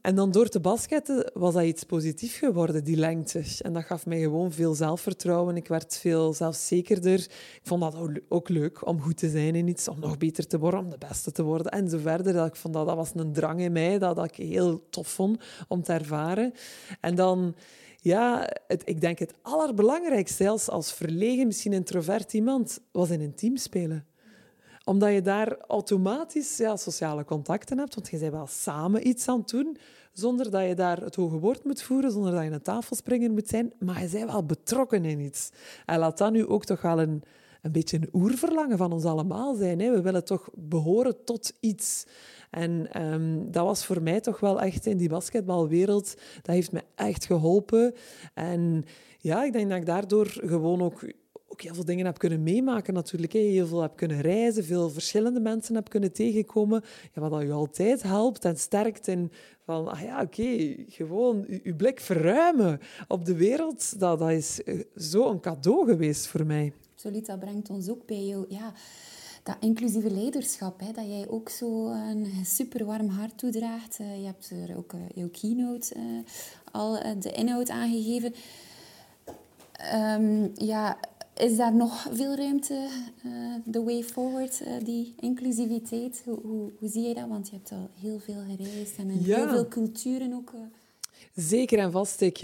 [0.00, 3.44] En dan door te basketten was dat iets positiefs geworden, die lengte.
[3.58, 5.56] En dat gaf mij gewoon veel zelfvertrouwen.
[5.56, 7.18] Ik werd veel zelfzekerder.
[7.20, 7.96] Ik vond dat
[8.28, 10.98] ook leuk om goed te zijn in iets, om nog beter te worden, om de
[11.08, 12.32] beste te worden en zo verder.
[12.32, 15.08] Dat ik vond dat, dat was een drang in mij, dat, dat ik heel tof
[15.08, 16.52] vond om te ervaren.
[17.00, 17.54] En dan
[18.00, 23.34] ja, het, ik denk het allerbelangrijkste, zelfs als verlegen, misschien introvert iemand, was in een
[23.34, 24.09] team spelen
[24.90, 29.38] omdat je daar automatisch ja, sociale contacten hebt, want je bent wel samen iets aan
[29.38, 29.76] het doen,
[30.12, 33.48] zonder dat je daar het hoge woord moet voeren, zonder dat je een tafelspringer moet
[33.48, 35.50] zijn, maar je bent wel betrokken in iets.
[35.86, 37.22] En laat dat nu ook toch wel een,
[37.62, 39.80] een beetje een oerverlangen van ons allemaal zijn.
[39.80, 39.90] Hè?
[39.90, 42.06] We willen toch behoren tot iets.
[42.50, 46.82] En um, dat was voor mij toch wel echt in die basketbalwereld, dat heeft me
[46.94, 47.94] echt geholpen.
[48.34, 48.84] En
[49.18, 51.02] ja, ik denk dat ik daardoor gewoon ook
[51.62, 53.32] heel veel dingen heb kunnen meemaken natuurlijk.
[53.32, 56.82] Heel veel heb kunnen reizen, veel verschillende mensen heb kunnen tegenkomen.
[57.14, 59.32] Ja, wat dat je altijd helpt en sterkt in
[59.64, 64.00] van, ah ja, oké, gewoon je, blik verruimen op de wereld.
[64.00, 66.72] Dat, dat is eh, zo een cadeau geweest voor mij.
[66.92, 68.44] Absoluut, dat brengt ons ook bij jou.
[68.48, 68.72] Ja,
[69.42, 73.98] dat inclusieve leiderschap, hè, dat jij ook zo een super warm hart toedraagt.
[74.00, 75.94] Uh, je hebt er ook uh, jouw keynote
[76.72, 78.34] al de inhoud aangegeven.
[79.94, 80.98] Um, ja,
[81.40, 82.88] is daar nog veel ruimte,
[83.64, 86.22] de uh, way forward, uh, die inclusiviteit?
[86.24, 87.28] Hoe, hoe, hoe, zie je dat?
[87.28, 89.36] Want je hebt al heel veel gereisd en in ja.
[89.36, 90.52] heel veel culturen ook.
[90.54, 90.60] Uh...
[91.34, 92.20] Zeker en vast.
[92.20, 92.42] Ik,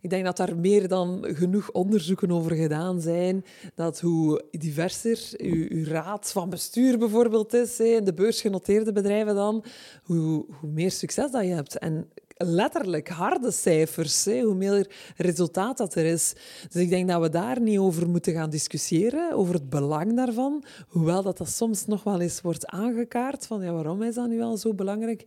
[0.00, 3.44] ik denk dat daar meer dan genoeg onderzoeken over gedaan zijn.
[3.74, 9.64] Dat hoe diverser uw, uw raad van bestuur bijvoorbeeld is, in de beursgenoteerde bedrijven dan,
[10.02, 11.78] hoe, hoe meer succes dat je hebt.
[11.78, 16.34] En letterlijk harde cijfers, hoe meer resultaat dat er is.
[16.70, 20.64] Dus ik denk dat we daar niet over moeten gaan discussiëren, over het belang daarvan.
[20.88, 24.36] Hoewel dat, dat soms nog wel eens wordt aangekaart, van ja, waarom is dat nu
[24.36, 25.24] wel zo belangrijk?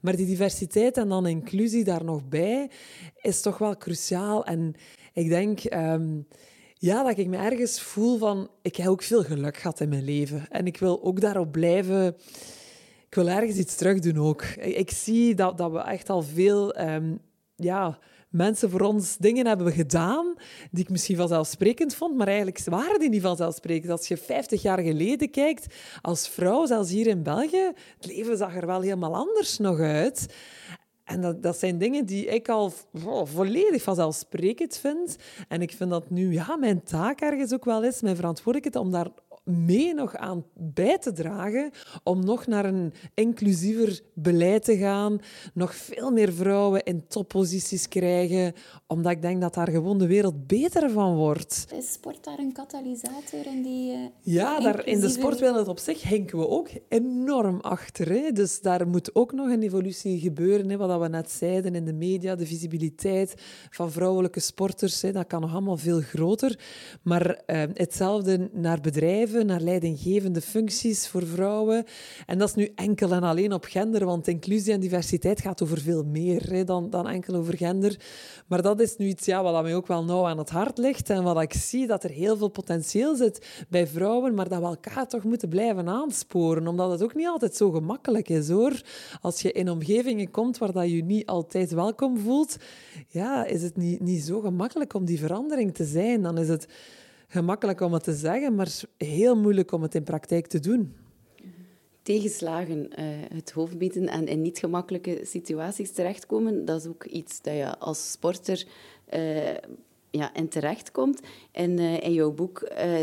[0.00, 2.70] Maar die diversiteit en dan inclusie daar nog bij,
[3.20, 4.44] is toch wel cruciaal.
[4.44, 4.74] En
[5.12, 5.74] ik denk...
[5.74, 6.26] Um,
[6.78, 8.50] ja, dat ik me ergens voel van...
[8.62, 10.46] Ik heb ook veel geluk gehad in mijn leven.
[10.50, 12.16] En ik wil ook daarop blijven
[13.16, 14.42] wil ergens iets terug doen ook.
[14.60, 17.14] Ik, zie dat, dat we echt al veel ehm,
[17.56, 17.98] ja,
[18.28, 20.34] mensen voor ons dingen hebben gedaan
[20.70, 23.92] die ik misschien vanzelfsprekend vond, maar eigenlijk waren die niet vanzelfsprekend.
[23.92, 28.56] Als je 50 jaar geleden kijkt, als vrouw, zelfs hier in België, het leven zag
[28.56, 30.26] er wel helemaal anders nog uit.
[31.04, 32.72] En dat, dat zijn dingen die ik al
[33.04, 35.16] oh, volledig vanzelfsprekend vind.
[35.48, 38.92] En ik vind dat nu ja, mijn taak ergens ook wel is, mijn verantwoordelijkheid, om
[38.92, 39.08] daar
[39.46, 41.70] mee nog aan bij te dragen
[42.02, 45.20] om nog naar een inclusiever beleid te gaan,
[45.54, 48.52] nog veel meer vrouwen in topposities krijgen,
[48.86, 51.66] omdat ik denk dat daar gewoon de wereld beter van wordt.
[51.74, 56.02] Is sport daar een katalysator in die uh, Ja, daar, in de sportwereld op zich
[56.02, 58.08] hinken we ook enorm achter.
[58.08, 58.32] Hè?
[58.32, 60.76] Dus daar moet ook nog een evolutie gebeuren, hè?
[60.76, 63.34] wat we net zeiden in de media, de visibiliteit
[63.70, 65.12] van vrouwelijke sporters, hè?
[65.12, 66.58] dat kan nog allemaal veel groter.
[67.02, 71.84] Maar uh, hetzelfde naar bedrijven naar leidinggevende functies voor vrouwen.
[72.26, 75.80] En dat is nu enkel en alleen op gender, want inclusie en diversiteit gaat over
[75.80, 78.00] veel meer dan, dan enkel over gender.
[78.46, 81.10] Maar dat is nu iets ja, wat mij ook wel nauw aan het hart ligt
[81.10, 84.66] en wat ik zie, dat er heel veel potentieel zit bij vrouwen, maar dat we
[84.66, 88.82] elkaar toch moeten blijven aansporen, omdat het ook niet altijd zo gemakkelijk is, hoor.
[89.20, 92.56] Als je in omgevingen komt waar dat je niet altijd welkom voelt,
[93.08, 96.22] ja, is het niet, niet zo gemakkelijk om die verandering te zijn.
[96.22, 96.66] Dan is het
[97.26, 100.94] gemakkelijk om het te zeggen, maar heel moeilijk om het in praktijk te doen.
[102.02, 107.42] Tegenslagen, uh, het hoofd bieden en in niet gemakkelijke situaties terechtkomen, dat is ook iets
[107.42, 108.66] dat je als sporter
[109.14, 109.54] uh,
[110.10, 111.20] ja, in terechtkomt.
[111.52, 112.58] En uh, in jouw boek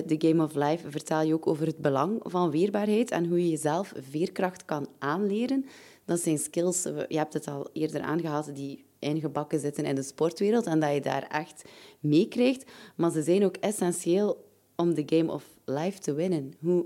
[0.07, 3.49] The Game of Life vertel je ook over het belang van weerbaarheid en hoe je
[3.49, 5.65] jezelf veerkracht kan aanleren.
[6.05, 10.65] Dat zijn skills, je hebt het al eerder aangehaald, die ingebakken zitten in de sportwereld
[10.65, 11.63] en dat je daar echt
[11.99, 12.71] meekrijgt.
[12.95, 16.53] Maar ze zijn ook essentieel om de game of life te winnen.
[16.59, 16.85] Hoe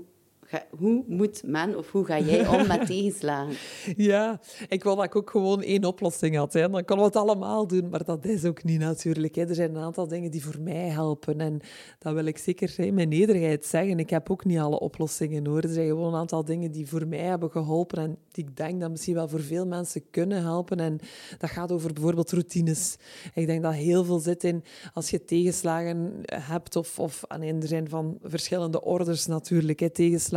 [0.70, 3.54] hoe moet men of hoe ga jij om met tegenslagen?
[3.96, 6.52] Ja, ik wil dat ik ook gewoon één oplossing had.
[6.52, 6.68] Hè.
[6.68, 9.34] Dan kunnen we het allemaal doen, maar dat is ook niet natuurlijk.
[9.34, 9.48] Hè.
[9.48, 11.40] Er zijn een aantal dingen die voor mij helpen.
[11.40, 11.60] En
[11.98, 13.98] dat wil ik zeker in mijn nederigheid zeggen.
[13.98, 15.62] Ik heb ook niet alle oplossingen hoor.
[15.62, 18.80] Er zijn gewoon een aantal dingen die voor mij hebben geholpen en die ik denk
[18.80, 20.80] dat misschien wel voor veel mensen kunnen helpen.
[20.80, 20.98] En
[21.38, 22.96] dat gaat over bijvoorbeeld routines.
[23.34, 27.88] Ik denk dat heel veel zit in als je tegenslagen hebt of, of er zijn
[27.88, 30.36] van verschillende orders natuurlijk, hè, tegenslagen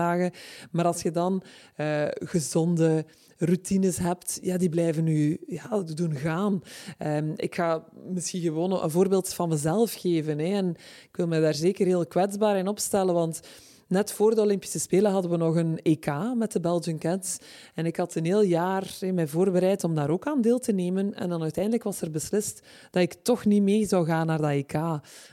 [0.71, 1.43] maar als je dan
[1.77, 3.05] uh, gezonde
[3.37, 6.61] routines hebt, ja, die blijven nu ja, doen gaan.
[6.99, 10.39] Um, ik ga misschien gewoon een voorbeeld van mezelf geven.
[10.39, 10.69] Hè, en
[11.09, 13.41] ik wil me daar zeker heel kwetsbaar in opstellen, want
[13.91, 17.37] net voor de Olympische Spelen hadden we nog een EK met de Belgian Cats.
[17.75, 21.13] En ik had een heel jaar mij voorbereid om daar ook aan deel te nemen.
[21.13, 24.49] En dan uiteindelijk was er beslist dat ik toch niet mee zou gaan naar dat
[24.49, 24.71] EK.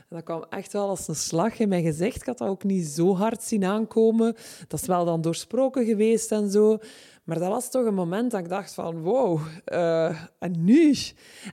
[0.09, 2.15] Dat kwam echt wel als een slag in mijn gezicht.
[2.15, 4.35] Ik had dat ook niet zo hard zien aankomen.
[4.67, 6.77] Dat is wel dan doorsproken geweest en zo.
[7.29, 10.95] Maar dat was toch een moment dat ik dacht van, wow, uh, en nu?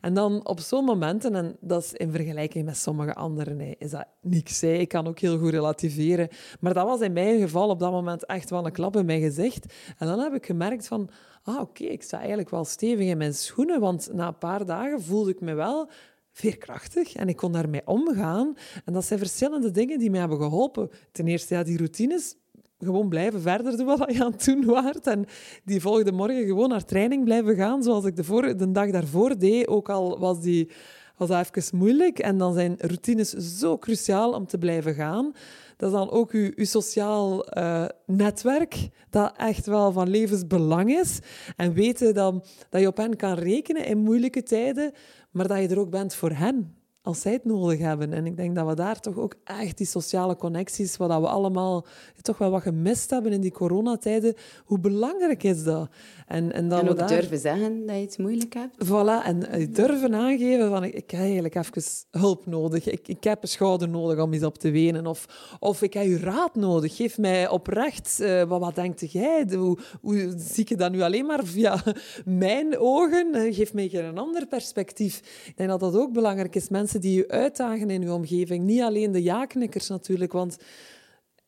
[0.00, 3.90] En dan op zo'n momenten, en dat is in vergelijking met sommige anderen, nee, is
[3.90, 4.60] dat niks.
[4.60, 4.72] Hè.
[4.72, 6.28] Ik kan ook heel goed relativeren.
[6.60, 9.20] Maar dat was in mijn geval op dat moment echt wel een klap in mijn
[9.20, 9.74] gezicht.
[9.98, 11.10] En dan heb ik gemerkt van,
[11.42, 13.80] ah oké, ik sta eigenlijk wel stevig in mijn schoenen.
[13.80, 15.90] Want na een paar dagen voelde ik me wel
[16.32, 18.56] veerkrachtig en ik kon daarmee omgaan.
[18.84, 20.90] En dat zijn verschillende dingen die mij hebben geholpen.
[21.12, 22.36] Ten eerste, ja, die routines
[22.78, 25.06] gewoon blijven verder doen wat je aan het doen waart.
[25.06, 25.24] En
[25.64, 29.68] die volgende morgen gewoon naar training blijven gaan, zoals ik de, de dag daarvoor deed.
[29.68, 30.70] Ook al was, die,
[31.16, 32.18] was dat even moeilijk.
[32.18, 35.32] En dan zijn routines zo cruciaal om te blijven gaan.
[35.76, 41.18] Dat is dan ook je sociaal uh, netwerk, dat echt wel van levensbelang is.
[41.56, 44.92] En weten dat, dat je op hen kan rekenen in moeilijke tijden,
[45.30, 46.75] maar dat je er ook bent voor hen
[47.06, 48.12] als zij het nodig hebben.
[48.12, 51.86] En ik denk dat we daar toch ook echt die sociale connecties, wat we allemaal
[52.22, 55.88] toch wel wat gemist hebben in die coronatijden, hoe belangrijk is dat?
[56.26, 58.84] En, en, dan ook durven zeggen dat je het moeilijk hebt.
[58.84, 62.86] Voilà, en eh, durven aangeven van ik, ik heb eigenlijk even hulp nodig.
[62.86, 65.06] Ik, ik heb een schouder nodig om iets op te wenen.
[65.06, 66.96] Of, of ik heb je raad nodig.
[66.96, 69.46] Geef mij oprecht, uh, wat, wat denkt jij?
[69.54, 71.82] Hoe, hoe zie je dat nu alleen maar via
[72.24, 73.34] mijn ogen?
[73.34, 75.44] Eh, geef mij geen ander perspectief.
[75.46, 76.68] Ik denk dat dat ook belangrijk is.
[76.68, 78.64] Mensen die je uitdagen in je omgeving.
[78.64, 80.56] Niet alleen de ja-knikkers natuurlijk, want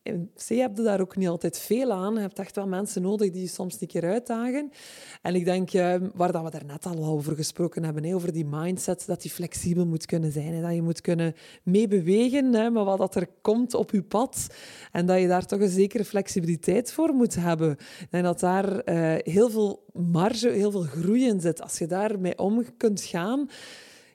[0.03, 2.13] in C heb daar ook niet altijd veel aan.
[2.13, 4.71] Je hebt echt wel mensen nodig die je soms een keer uitdagen.
[5.21, 8.45] En ik denk, uh, waar dat we daar net al over gesproken hebben, over die
[8.45, 10.61] mindset, dat die flexibel moet kunnen zijn.
[10.61, 11.33] Dat je moet kunnen
[11.63, 14.47] meebewegen met wat dat er komt op je pad.
[14.91, 17.77] En dat je daar toch een zekere flexibiliteit voor moet hebben.
[18.09, 21.61] En dat daar uh, heel veel marge, heel veel groei in zit.
[21.61, 23.49] Als je daarmee om kunt gaan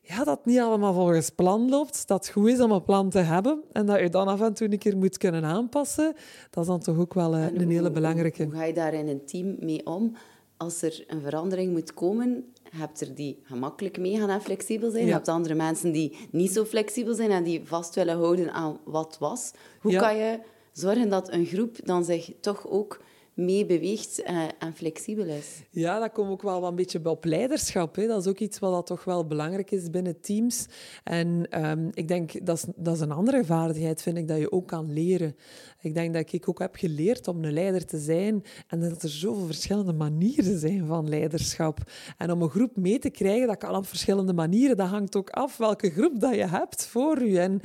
[0.06, 2.08] ja, dat niet allemaal volgens plan loopt.
[2.08, 4.54] Dat het goed is om een plan te hebben en dat je dan af en
[4.54, 6.14] toe een keer moet kunnen aanpassen.
[6.50, 8.44] Dat is dan toch ook wel uh, een hele belangrijke.
[8.44, 10.16] Hoe, ga je daar in een team mee om?
[10.56, 15.06] Als er een verandering moet komen, hebt er die gemakkelijk meegaan en flexibel zijn.
[15.06, 18.78] Je hebt andere mensen die niet zo flexibel zijn en die vast willen houden aan
[18.84, 19.50] wat was.
[19.80, 20.40] Hoe kan je
[20.72, 23.00] zorgen dat een groep dan zich toch ook
[23.34, 25.62] mee beweegt uh, en flexibel is.
[25.70, 27.96] Ja, dat komt ook wel een beetje op leiderschap.
[27.96, 28.06] Hè.
[28.06, 30.66] Dat is ook iets wat dat toch wel belangrijk is binnen teams.
[31.04, 34.52] En um, ik denk, dat is, dat is een andere vaardigheid, vind ik, dat je
[34.52, 35.36] ook kan leren.
[35.80, 39.08] Ik denk dat ik ook heb geleerd om een leider te zijn en dat er
[39.08, 41.78] zoveel verschillende manieren zijn van leiderschap.
[42.18, 44.76] En om een groep mee te krijgen, dat kan op verschillende manieren.
[44.76, 47.40] Dat hangt ook af welke groep dat je hebt voor je.
[47.40, 47.60] En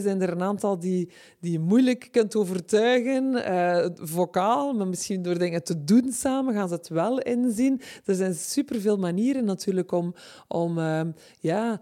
[0.00, 5.38] zijn er een aantal die, die je moeilijk kunt overtuigen, uh, vocaal, maar misschien door
[5.38, 7.80] dingen te doen samen gaan ze het wel inzien.
[8.04, 10.14] Er zijn superveel manieren natuurlijk om,
[10.48, 11.00] om uh,
[11.40, 11.80] ja,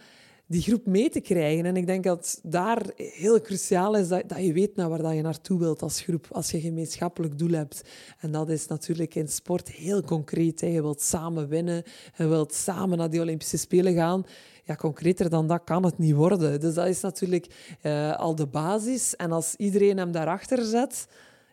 [0.49, 1.65] die groep mee te krijgen.
[1.65, 5.15] En ik denk dat daar heel cruciaal is dat, dat je weet naar waar dat
[5.15, 7.83] je naartoe wilt als groep, als je een gemeenschappelijk doel hebt.
[8.21, 10.61] En dat is natuurlijk in sport heel concreet.
[10.61, 10.67] Hè.
[10.67, 11.83] Je wilt samen winnen,
[12.17, 14.25] je wilt samen naar die Olympische Spelen gaan.
[14.65, 16.61] Ja, concreter dan dat kan het niet worden.
[16.61, 19.17] Dus dat is natuurlijk uh, al de basis.
[19.17, 21.07] En als iedereen hem daarachter zet,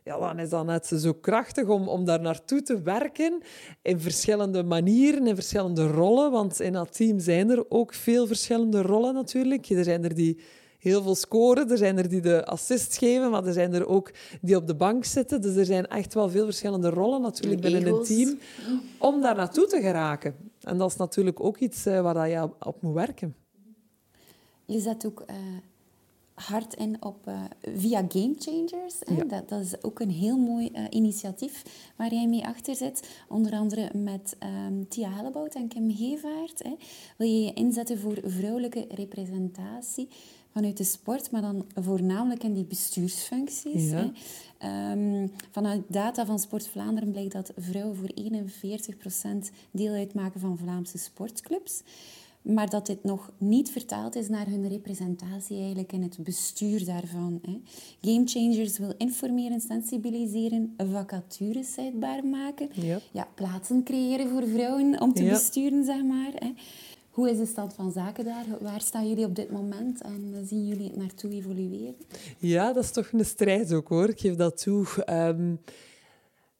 [0.05, 3.41] ja, dan is dat net zo krachtig om, om daar naartoe te werken
[3.81, 6.31] in verschillende manieren, in verschillende rollen.
[6.31, 9.69] Want in dat team zijn er ook veel verschillende rollen natuurlijk.
[9.69, 10.39] Er zijn er die
[10.79, 14.11] heel veel scoren, er zijn er die de assist geven, maar er zijn er ook
[14.41, 15.41] die op de bank zitten.
[15.41, 18.37] Dus er zijn echt wel veel verschillende rollen natuurlijk binnen een team
[18.97, 20.35] om daar naartoe te geraken.
[20.61, 23.35] En dat is natuurlijk ook iets uh, waar je op moet werken.
[24.65, 25.23] Je zet ook...
[25.29, 25.35] Uh
[26.35, 27.43] hard in op uh,
[27.75, 28.99] via Game Changers.
[29.27, 31.63] Dat, dat, is ook een heel mooi uh, initiatief
[31.95, 33.09] waar jij mee achter zit.
[33.27, 36.63] Onder andere met um, Tia Hellebout en Kim Gevaert.
[36.63, 36.75] Hè.
[37.17, 40.07] Wil je je inzetten voor vrouwelijke representatie
[40.51, 43.91] vanuit de sport, maar dan voornamelijk in die bestuursfuncties.
[43.91, 44.11] Hè.
[44.91, 48.09] Um, vanuit data van Sport Vlaanderen blijkt dat vrouwen voor
[49.45, 51.81] 41% deel uitmaken van Vlaamse sportclubs
[52.45, 57.39] maar dat dit nog niet vertaald is naar hun representatie eigenlijk in het bestuur daarvan.
[57.41, 57.61] Hè.
[58.11, 62.69] Game Changers wil informeren, sensibiliseren, vacatures zichtbaar maken,
[63.11, 63.27] ja.
[63.35, 66.31] plaatsen creëren voor vrouwen om te besturen, zeg maar.
[66.35, 66.53] Hè.
[67.09, 68.45] Hoe is de stand van zaken daar?
[68.61, 71.95] Waar staan jullie op dit moment en zien jullie het naartoe evolueren?
[72.37, 74.85] Ja, dat is toch een strijd ook hoor, ik geef dat toe.
[75.09, 75.59] Um,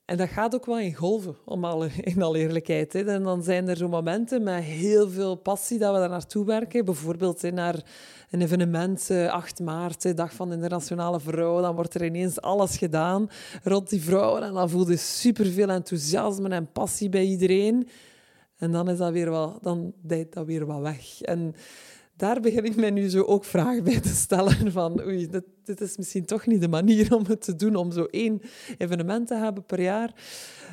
[0.05, 2.93] en dat gaat ook wel in golven, om alle, in alle eerlijkheid.
[2.93, 3.03] Hè.
[3.03, 6.85] En dan zijn er zo momenten met heel veel passie dat we daar naartoe werken.
[6.85, 7.83] Bijvoorbeeld hè, naar
[8.29, 11.61] een evenement, 8 eh, maart, Dag van de Internationale Vrouw.
[11.61, 13.29] Dan wordt er ineens alles gedaan
[13.63, 14.43] rond die vrouwen.
[14.43, 17.87] En dan voel je superveel enthousiasme en passie bij iedereen.
[18.57, 21.21] En dan is dat weer wel, dan dijt dat weer wat weg.
[21.21, 21.55] En
[22.17, 25.81] daar begin ik mij nu zo ook vragen bij te stellen van oei, dit, dit
[25.81, 28.41] is misschien toch niet de manier om het te doen, om zo één
[28.77, 30.13] evenement te hebben per jaar.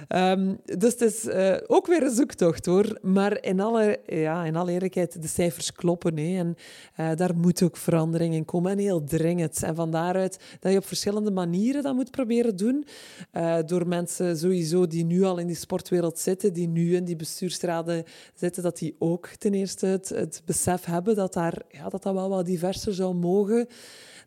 [0.09, 2.99] Um, dus het is uh, ook weer een zoektocht hoor.
[3.03, 6.17] Maar in alle, ja, in alle eerlijkheid, de cijfers kloppen.
[6.17, 6.39] Hè.
[6.39, 6.57] En
[7.01, 8.71] uh, daar moet ook verandering in komen.
[8.71, 9.63] En heel dringend.
[9.63, 12.87] En van daaruit dat je op verschillende manieren dat moet proberen doen.
[13.33, 17.17] Uh, door mensen sowieso die nu al in die sportwereld zitten, die nu in die
[17.17, 22.03] bestuursraden zitten, dat die ook ten eerste het, het besef hebben dat, daar, ja, dat
[22.03, 23.67] dat wel wat diverser zou mogen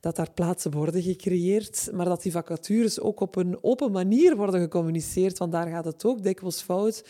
[0.05, 4.59] dat daar plaatsen worden gecreëerd, maar dat die vacatures ook op een open manier worden
[4.59, 7.03] gecommuniceerd, want daar gaat het ook dikwijls fout.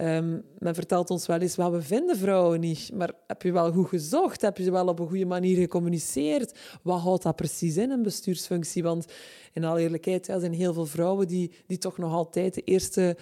[0.00, 2.90] Um, men vertelt ons wel eens, wat we vinden vrouwen niet.
[2.94, 4.40] Maar heb je wel goed gezocht?
[4.40, 6.58] Heb je ze wel op een goede manier gecommuniceerd?
[6.82, 8.82] Wat houdt dat precies in, een bestuursfunctie?
[8.82, 9.06] Want
[9.52, 13.16] in alle eerlijkheid, er zijn heel veel vrouwen die, die toch nog altijd de eerste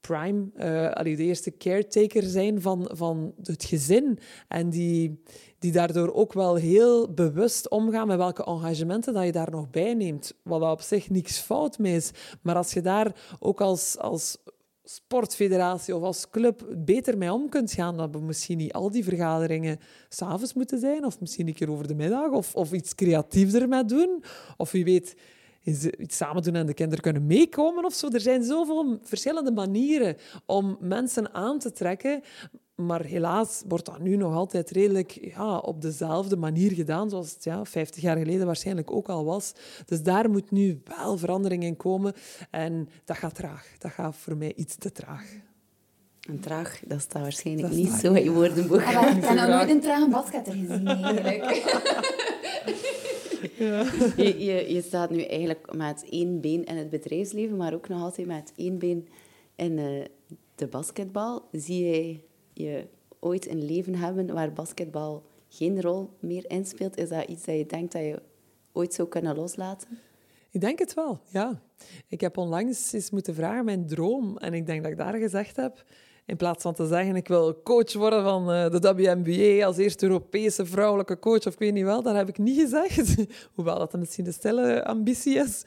[0.00, 4.18] prime, uh, de eerste caretaker zijn van, van het gezin.
[4.48, 5.22] En die,
[5.58, 9.94] die daardoor ook wel heel bewust omgaan met welke engagementen dat je daar nog bij
[9.94, 10.34] neemt.
[10.42, 12.10] Wat op zich niks fout mee is.
[12.42, 14.38] Maar als je daar ook als, als
[14.84, 19.04] sportfederatie of als club beter mee om kunt gaan, dat we misschien niet al die
[19.04, 23.68] vergaderingen s'avonds moeten zijn, of misschien een keer over de middag, of, of iets creatiever
[23.68, 24.22] mee doen.
[24.56, 25.16] Of wie weet
[25.98, 28.08] iets samen doen en de kinderen kunnen meekomen of zo.
[28.08, 32.22] Er zijn zoveel verschillende manieren om mensen aan te trekken.
[32.74, 37.44] Maar helaas wordt dat nu nog altijd redelijk ja, op dezelfde manier gedaan, zoals het
[37.44, 39.52] ja, 50 jaar geleden waarschijnlijk ook al was.
[39.86, 42.12] Dus daar moet nu wel verandering in komen.
[42.50, 43.68] En dat gaat traag.
[43.78, 45.24] Dat gaat voor mij iets te traag.
[46.28, 48.82] En traag, dat staat waarschijnlijk niet zo in je woordenboek.
[48.82, 51.46] Ah, ik heb nog nooit een trage badkater gezien, eigenlijk.
[54.16, 58.02] Je, je, je, staat nu eigenlijk met één been in het bedrijfsleven, maar ook nog
[58.02, 59.08] altijd met één been
[59.56, 60.04] in uh,
[60.54, 61.48] de basketbal.
[61.52, 62.86] Zie jij je
[63.20, 66.96] ooit een leven hebben waar basketbal geen rol meer inspeelt?
[66.96, 68.22] Is dat iets dat je denkt dat je
[68.72, 69.98] ooit zou kunnen loslaten?
[70.50, 71.62] Ik denk het wel, ja.
[72.08, 74.36] Ik heb onlangs eens moeten vragen mijn droom.
[74.36, 75.84] En ik denk dat ik daar gezegd heb,
[76.28, 80.06] in plaats van te zeggen ik wil coach worden van eh, de WNBA als eerste
[80.06, 83.14] Europese vrouwelijke coach of ik weet niet wel, dat heb ik niet gezegd.
[83.54, 85.64] Hoewel dat misschien de stille ambitie is.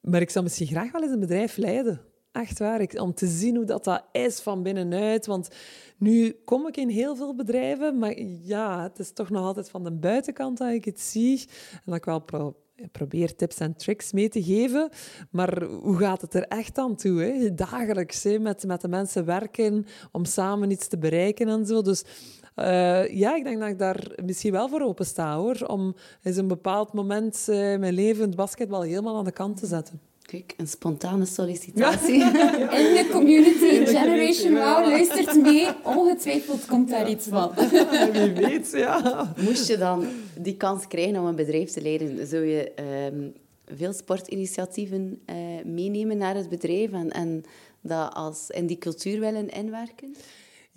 [0.00, 2.00] Maar ik zou misschien graag wel eens een bedrijf leiden.
[2.32, 5.26] Echt waar, ik, om te zien hoe dat, dat is van binnenuit.
[5.26, 5.48] Want
[5.96, 9.84] nu kom ik in heel veel bedrijven, maar ja, het is toch nog altijd van
[9.84, 11.48] de buitenkant dat ik het zie.
[11.72, 12.20] En dat ik wel
[12.92, 14.90] probeer tips en tricks mee te geven.
[15.30, 17.20] Maar hoe gaat het er echt aan toe?
[17.20, 17.54] Hè?
[17.54, 18.24] Dagelijks?
[18.24, 21.82] Met, met de mensen werken om samen iets te bereiken en zo.
[21.82, 22.04] Dus
[22.56, 25.64] uh, ja, ik denk dat ik daar misschien wel voor open sta hoor.
[25.66, 29.66] Om eens een bepaald moment uh, mijn leven, het basketbal, helemaal aan de kant te
[29.66, 30.00] zetten.
[30.26, 32.22] Kijk, een spontane sollicitatie.
[32.80, 35.68] In de community, Generation Wow luistert mee.
[35.84, 37.52] Ongetwijfeld komt daar iets van.
[38.12, 39.34] Wie weet, ja.
[39.36, 40.06] Moest je dan
[40.38, 42.72] die kans krijgen om een bedrijf te leiden, zou je
[43.12, 43.32] um,
[43.64, 47.44] veel sportinitiatieven uh, meenemen naar het bedrijf en, en
[47.80, 50.16] dat als in die cultuur willen inwerken?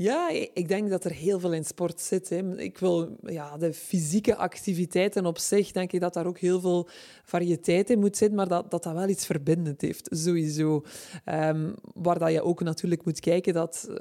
[0.02, 2.30] Ja, ik denk dat er heel veel in sport zit.
[2.30, 2.58] Hè.
[2.58, 6.88] Ik wil ja, de fysieke activiteiten op zich, denk ik dat daar ook heel veel
[7.24, 10.84] variëteit in moet zitten, maar dat dat, dat wel iets verbindend heeft, sowieso.
[11.26, 13.96] Um, waar dat je ook natuurlijk moet kijken dat uh,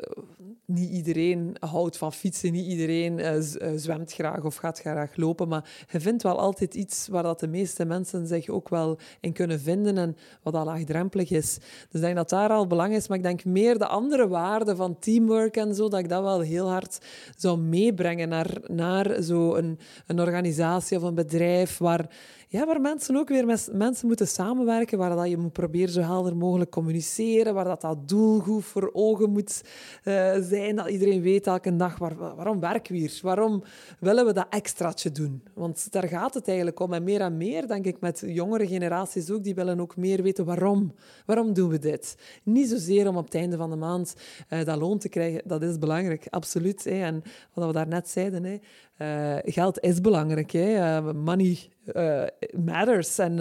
[0.65, 5.87] niet iedereen houdt van fietsen, niet iedereen uh, zwemt graag of gaat graag lopen, maar
[5.91, 9.61] je vindt wel altijd iets waar dat de meeste mensen zich ook wel in kunnen
[9.61, 11.55] vinden en wat al laagdrempelig is.
[11.55, 14.77] Dus ik denk dat daar al belang is, maar ik denk meer de andere waarden
[14.77, 16.99] van teamwork en zo, dat ik dat wel heel hard
[17.37, 22.09] zou meebrengen naar, naar zo'n een organisatie of een bedrijf waar
[22.51, 26.01] ja, waar mensen ook weer met mensen moeten samenwerken, waar dat je moet proberen zo
[26.01, 27.99] helder mogelijk communiceren, waar dat, dat
[28.43, 29.63] goed voor ogen moet
[30.05, 33.63] uh, zijn, dat iedereen weet elke dag waar, waarom werken we hier, waarom
[34.01, 35.43] willen we dat extraatje doen.
[35.55, 36.93] Want daar gaat het eigenlijk om.
[36.93, 40.45] En meer en meer, denk ik, met jongere generaties ook, die willen ook meer weten
[40.45, 40.95] waarom.
[41.27, 42.17] Waarom doen we dit?
[42.43, 44.15] Niet zozeer om op het einde van de maand
[44.51, 46.85] uh, dat loon te krijgen, dat is belangrijk, absoluut.
[46.85, 47.05] Hè.
[47.05, 47.23] En
[47.55, 48.59] wat we daarnet zeiden, hè,
[48.99, 50.51] uh, geld is belangrijk.
[50.51, 51.03] Hè.
[51.13, 51.59] money
[51.95, 52.23] uh,
[52.65, 53.19] matters.
[53.19, 53.37] En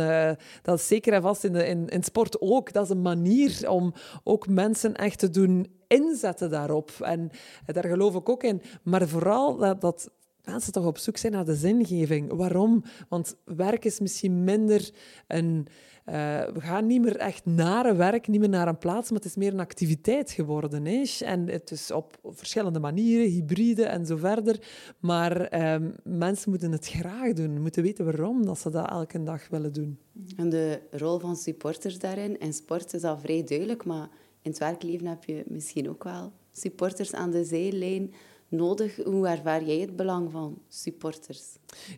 [0.62, 2.74] dat is zeker en vast in, de, in, in sport ook.
[2.74, 3.94] Dat is een manier om
[4.24, 6.92] ook mensen echt te doen inzetten daarop.
[7.02, 7.32] En
[7.66, 8.62] daar geloof ik ook in.
[8.84, 10.10] Maar vooral dat
[10.44, 12.34] mensen toch op zoek zijn naar de zingeving.
[12.34, 12.84] Waarom?
[13.10, 14.92] Want werk is misschien minder
[15.28, 15.68] een
[16.10, 16.14] uh,
[16.54, 19.30] we gaan niet meer echt naar een werk, niet meer naar een plaats, maar het
[19.30, 20.86] is meer een activiteit geworden.
[20.86, 21.04] Hè?
[21.20, 24.60] En het is op verschillende manieren, hybride en zo verder.
[25.00, 29.48] Maar um, mensen moeten het graag doen, moeten weten waarom dat ze dat elke dag
[29.50, 30.00] willen doen.
[30.36, 34.10] En de rol van supporters daarin, in sport is al vrij duidelijk, maar
[34.42, 38.14] in het werkleven heb je misschien ook wel supporters aan de zijlijn
[38.50, 38.96] nodig.
[39.04, 41.44] Hoe ervaar jij het belang van supporters?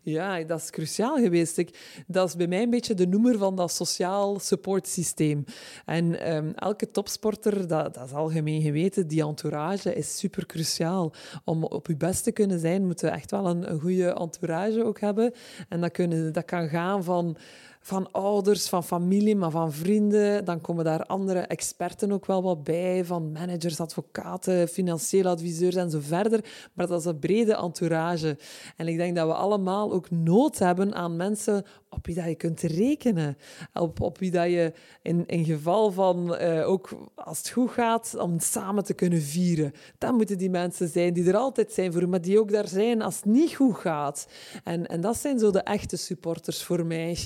[0.04, 1.58] Ja, dat is cruciaal geweest.
[1.58, 5.44] Ik, dat is bij mij een beetje de noemer van dat sociaal supportsysteem.
[5.86, 11.14] En um, elke topsporter, dat, dat is algemeen geweten, die entourage is super cruciaal.
[11.44, 14.84] Om op je best te kunnen zijn, moet je echt wel een, een goede entourage
[14.84, 15.34] ook hebben.
[15.70, 17.38] En dat, kunnen, dat kan gaan van
[17.82, 20.46] van ouders, van familie, maar van vrienden.
[20.46, 25.90] Dan komen daar andere experten ook wel wat bij, van managers, advocaten, financiële adviseurs en
[25.90, 26.46] zo verder.
[26.74, 28.38] Maar dat is een brede entourage.
[28.76, 32.36] En ik denk dat we allemaal ook nood hebben aan mensen op wie dat je
[32.36, 33.38] kunt rekenen.
[33.74, 38.16] Op, op wie dat je in, in geval van, uh, ook als het goed gaat,
[38.18, 39.74] om samen te kunnen vieren.
[39.98, 43.02] Dan moeten die mensen zijn die er altijd zijn voor maar die ook daar zijn
[43.02, 44.28] als het niet goed gaat.
[44.64, 47.18] En, en dat zijn zo de echte supporters voor mij.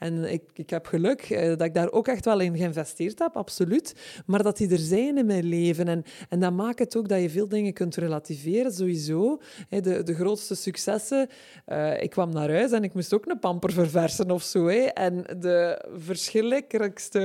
[0.00, 3.36] En ik, ik heb geluk eh, dat ik daar ook echt wel in geïnvesteerd heb,
[3.36, 3.94] absoluut.
[4.26, 5.88] Maar dat die er zijn in mijn leven.
[5.88, 9.40] En, en dat maakt het ook dat je veel dingen kunt relativeren, sowieso.
[9.68, 11.28] De, de grootste successen.
[11.68, 14.66] Uh, ik kwam naar huis en ik moest ook een pamper verversen of zo.
[14.66, 14.80] Hè.
[14.80, 17.20] En de verschrikkelijkste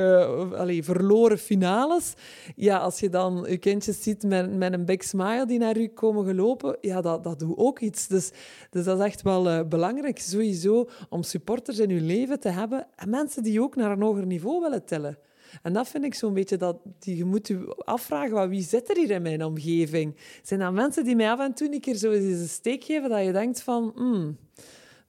[0.55, 2.13] allee, verloren finales.
[2.55, 5.87] Ja, als je dan je kindjes ziet met, met een big smile die naar u
[5.87, 8.07] komen gelopen, ja, dat, dat doet ook iets.
[8.07, 8.31] Dus,
[8.69, 12.63] dus dat is echt wel uh, belangrijk, sowieso, om supporters in je leven te hebben
[12.71, 15.17] en mensen die ook naar een hoger niveau willen tillen.
[15.61, 18.97] En dat vind ik zo'n beetje dat die, je moet je afvragen, wie zit er
[18.97, 20.15] hier in mijn omgeving?
[20.43, 23.25] Zijn dat mensen die mij af en toe een keer zo een steek geven dat
[23.25, 24.37] je denkt van, hmm,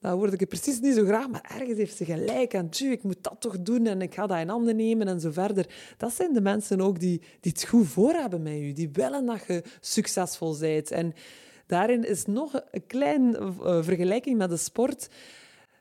[0.00, 3.02] dat word ik precies niet zo graag, maar ergens heeft ze gelijk en tju, ik
[3.02, 5.66] moet dat toch doen en ik ga dat in handen nemen en zo verder.
[5.96, 9.26] Dat zijn de mensen ook die, die het goed voor hebben met je, die willen
[9.26, 10.90] dat je succesvol bent.
[10.90, 11.12] En
[11.66, 15.08] daarin is nog een kleine uh, vergelijking met de sport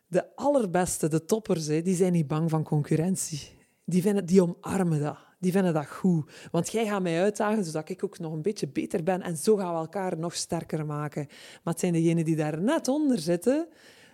[0.07, 3.53] de allerbeste, de toppers, hè, die zijn niet bang van concurrentie.
[3.85, 5.17] Die, vinden, die omarmen dat.
[5.39, 6.31] die vinden dat goed.
[6.51, 9.21] Want jij gaat mij uitdagen, zodat ik ook nog een beetje beter ben.
[9.21, 11.25] En zo gaan we elkaar nog sterker maken.
[11.63, 13.67] Maar het zijn degenen die daar net onder zitten,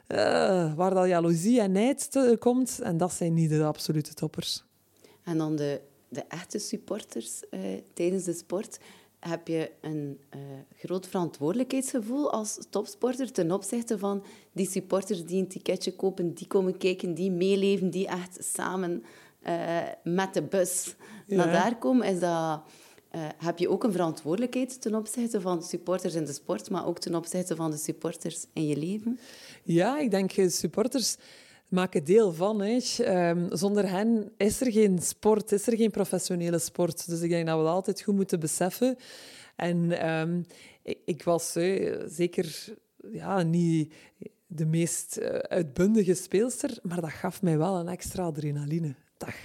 [0.08, 2.80] uh, waar dat jaloezie en nijd komt.
[2.82, 4.64] En dat zijn niet de absolute toppers.
[5.24, 7.60] En dan de, de echte supporters uh,
[7.94, 8.80] tijdens de sport
[9.30, 10.42] heb je een uh,
[10.78, 16.78] groot verantwoordelijkheidsgevoel als topsporter ten opzichte van die supporters die een ticketje kopen, die komen
[16.78, 19.04] kijken, die meeleven, die echt samen
[19.48, 20.96] uh, met de bus
[21.28, 21.36] ja.
[21.36, 22.08] naar daar komen.
[22.08, 22.62] Is dat,
[23.12, 27.00] uh, heb je ook een verantwoordelijkheid ten opzichte van supporters in de sport, maar ook
[27.00, 29.20] ten opzichte van de supporters in je leven?
[29.64, 31.18] Ja, ik denk supporters
[31.72, 32.62] maken deel van.
[32.62, 32.80] Hè.
[33.30, 37.10] Um, zonder hen is er geen sport, is er geen professionele sport.
[37.10, 38.96] Dus ik denk dat we dat altijd goed moeten beseffen.
[39.56, 40.46] En um,
[40.84, 41.52] ik, ik, was
[42.08, 42.76] zeker
[43.12, 43.94] ja, niet
[44.48, 48.96] de meest uh, uitbundige speelster, maar dat gaf mij wel een extra adrenaline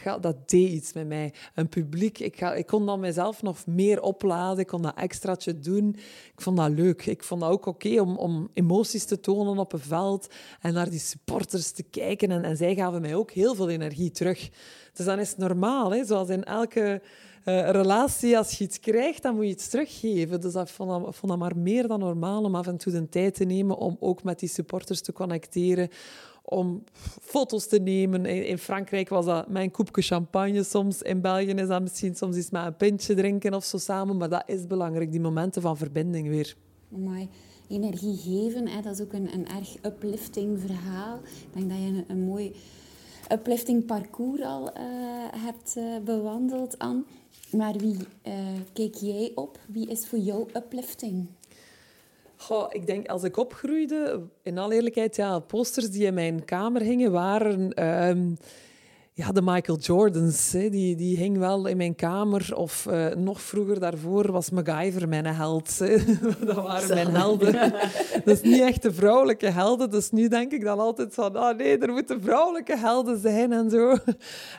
[0.04, 1.32] dat, dat deed iets met mij.
[1.54, 5.58] Een publiek, ik, ga, ik kon dan mezelf nog meer opladen, ik kon dat extraatje
[5.58, 5.88] doen.
[6.34, 7.06] Ik vond dat leuk.
[7.06, 10.28] Ik vond dat ook oké om, om emoties te tonen op een veld
[10.60, 12.30] en naar die supporters te kijken.
[12.30, 14.50] En, en zij gaven mij ook heel veel energie terug.
[14.92, 16.04] Dus dan is het normaal, hè?
[16.04, 17.02] zoals in elke
[17.44, 20.40] uh, relatie, als je iets krijgt, dan moet je iets teruggeven.
[20.40, 23.08] Dus ik vond, dat, vond dat maar meer dan normaal om af en toe de
[23.08, 25.88] tijd te nemen om ook met die supporters te connecteren
[26.48, 26.84] om
[27.20, 28.26] foto's te nemen.
[28.26, 31.02] In, Frankrijk was dat mijn koepje champagne soms.
[31.02, 34.16] In België is dat misschien soms iets met een pintje drinken of zo samen.
[34.16, 36.56] Maar dat is belangrijk, die momenten van verbinding weer.
[36.88, 37.28] Mooi.
[37.68, 41.16] Energie geven, hè, dat is ook een, een erg uplifting verhaal.
[41.16, 42.54] Ik denk dat je een, een mooi
[43.32, 44.82] uplifting parcours al uh,
[45.30, 47.02] hebt uh, bewandeld, Anne.
[47.50, 48.34] Maar wie uh,
[48.72, 49.58] keek jij op?
[49.66, 51.26] Wie is voor jou uplifting?
[52.36, 56.80] Goh, ik denk, als ik opgroeide, in alle eerlijkheid, ja, posters die in mijn kamer
[56.80, 57.72] hingen, waren...
[57.72, 58.34] Ehm,
[59.18, 62.56] ja, de Michael Jordans, hè, die, die hing wel in mijn kamer.
[62.56, 65.78] Of uh, nog vroeger daarvoor was MacGyver mijn held.
[65.78, 65.96] Hè.
[66.44, 67.52] Dat waren mijn helden.
[68.24, 69.90] Dat is niet echt de vrouwelijke helden.
[69.90, 73.70] Dus nu denk ik dan altijd van, oh nee, er moeten vrouwelijke helden zijn en
[73.70, 73.96] zo.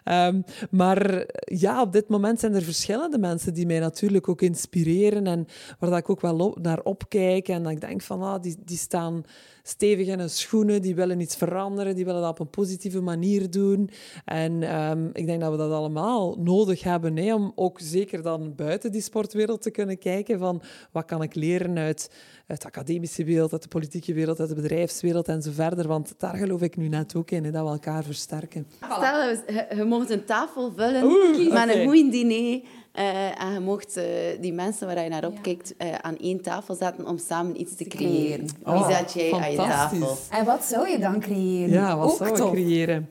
[0.05, 0.43] Um,
[0.82, 5.28] maar ja, op dit moment zijn er verschillende mensen die mij natuurlijk ook inspireren.
[5.28, 5.47] En
[5.80, 7.47] waar dat ik ook wel op, naar opkijk.
[7.47, 9.24] En dat ik denk van, ah, die, die staan
[9.64, 13.49] stevig in hun schoenen, die willen iets veranderen, die willen dat op een positieve manier
[13.51, 13.89] doen.
[14.26, 18.56] En um, ik denk dat we dat allemaal nodig hebben, hè, om ook zeker dan
[18.56, 22.12] buiten die sportwereld te kunnen kijken van wat kan ik leren uit,
[22.48, 25.88] uit de academische wereld, uit de politieke wereld, uit de bedrijfswereld en zo verder.
[25.88, 28.68] Want daar geloof ik nu net ook in, hè, dat we elkaar versterken.
[28.98, 32.62] Stel, je, je mocht een tafel vullen Oeh, met een goed diner
[32.98, 34.04] uh, en je mocht uh,
[34.41, 37.84] die mensen waar je naar opkijkt uh, aan één tafel zetten om samen iets te
[37.84, 38.48] creëren.
[38.64, 40.18] Oh, Wie zet jij aan je tafel?
[40.30, 41.70] En wat zou je dan creëren?
[41.70, 43.10] Ja, wat zou ik creëren?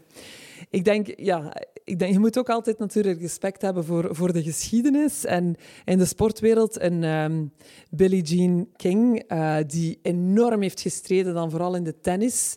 [0.76, 4.42] Ik denk, ja, ik denk, je moet ook altijd natuurlijk respect hebben voor, voor de
[4.42, 5.24] geschiedenis.
[5.24, 7.52] En in de sportwereld een um,
[7.90, 9.30] Billie Jean King,
[9.66, 12.56] die enorm heeft gestreden, dan vooral in de tennis.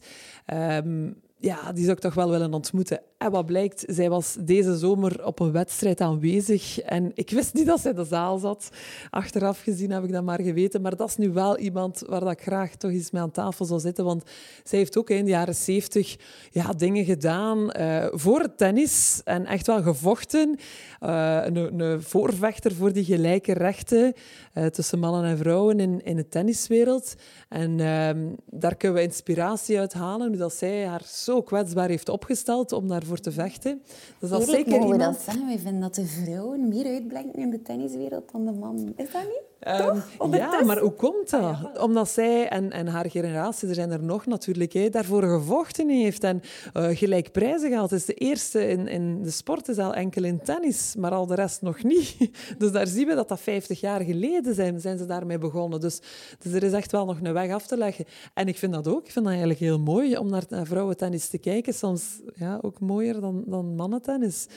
[0.54, 3.02] Um, ja, die zou ik toch wel willen ontmoeten.
[3.20, 6.80] En wat blijkt, zij was deze zomer op een wedstrijd aanwezig.
[6.80, 8.70] En ik wist niet dat zij de zaal zat.
[9.10, 10.82] Achteraf gezien heb ik dat maar geweten.
[10.82, 13.66] Maar dat is nu wel iemand waar dat ik graag toch eens mee aan tafel
[13.66, 14.06] zou zitten.
[14.06, 14.24] Want
[14.64, 16.18] zij heeft ook in de jaren zeventig
[16.52, 19.22] ja, dingen gedaan uh, voor het tennis.
[19.24, 20.60] En echt wel gevochten.
[21.02, 24.14] Uh, een, een, voorvechter voor die gelijke rechten
[24.54, 27.16] uh, tussen mannen en vrouwen in, in de tenniswereld.
[27.50, 30.28] En ehm, daar kunnen we inspiratie uit halen.
[30.28, 33.82] Hoe dat zij haar zo kwetsbaar heeft opgesteld om daar voor te vechten.
[34.20, 34.92] Dus dat zeker iemand...
[34.92, 35.46] we dat zeggen?
[35.46, 38.94] Wij vinden dat de vrouwen meer uitblinken in de tenniswereld dan de mannen.
[38.96, 39.49] Is dat niet?
[39.68, 41.80] Um, ja, maar hoe komt dat?
[41.80, 46.24] Omdat zij en, en haar generatie, er zijn er nog natuurlijk, hè, daarvoor gevochten heeft
[46.24, 46.42] en
[46.74, 47.90] uh, gelijk prijzen gehaald.
[47.90, 51.26] Het is de eerste in, in de sport, is al enkel in tennis, maar al
[51.26, 52.18] de rest nog niet.
[52.58, 55.80] Dus daar zien we dat dat 50 jaar geleden zijn, zijn ze daarmee begonnen.
[55.80, 56.00] Dus,
[56.40, 58.06] dus er is echt wel nog een weg af te leggen.
[58.34, 59.06] En ik vind dat ook.
[59.06, 61.74] Ik vind dat eigenlijk heel mooi om naar, naar vrouwentennis te kijken.
[61.74, 64.48] Soms ja, ook mooier dan, dan mannentennis.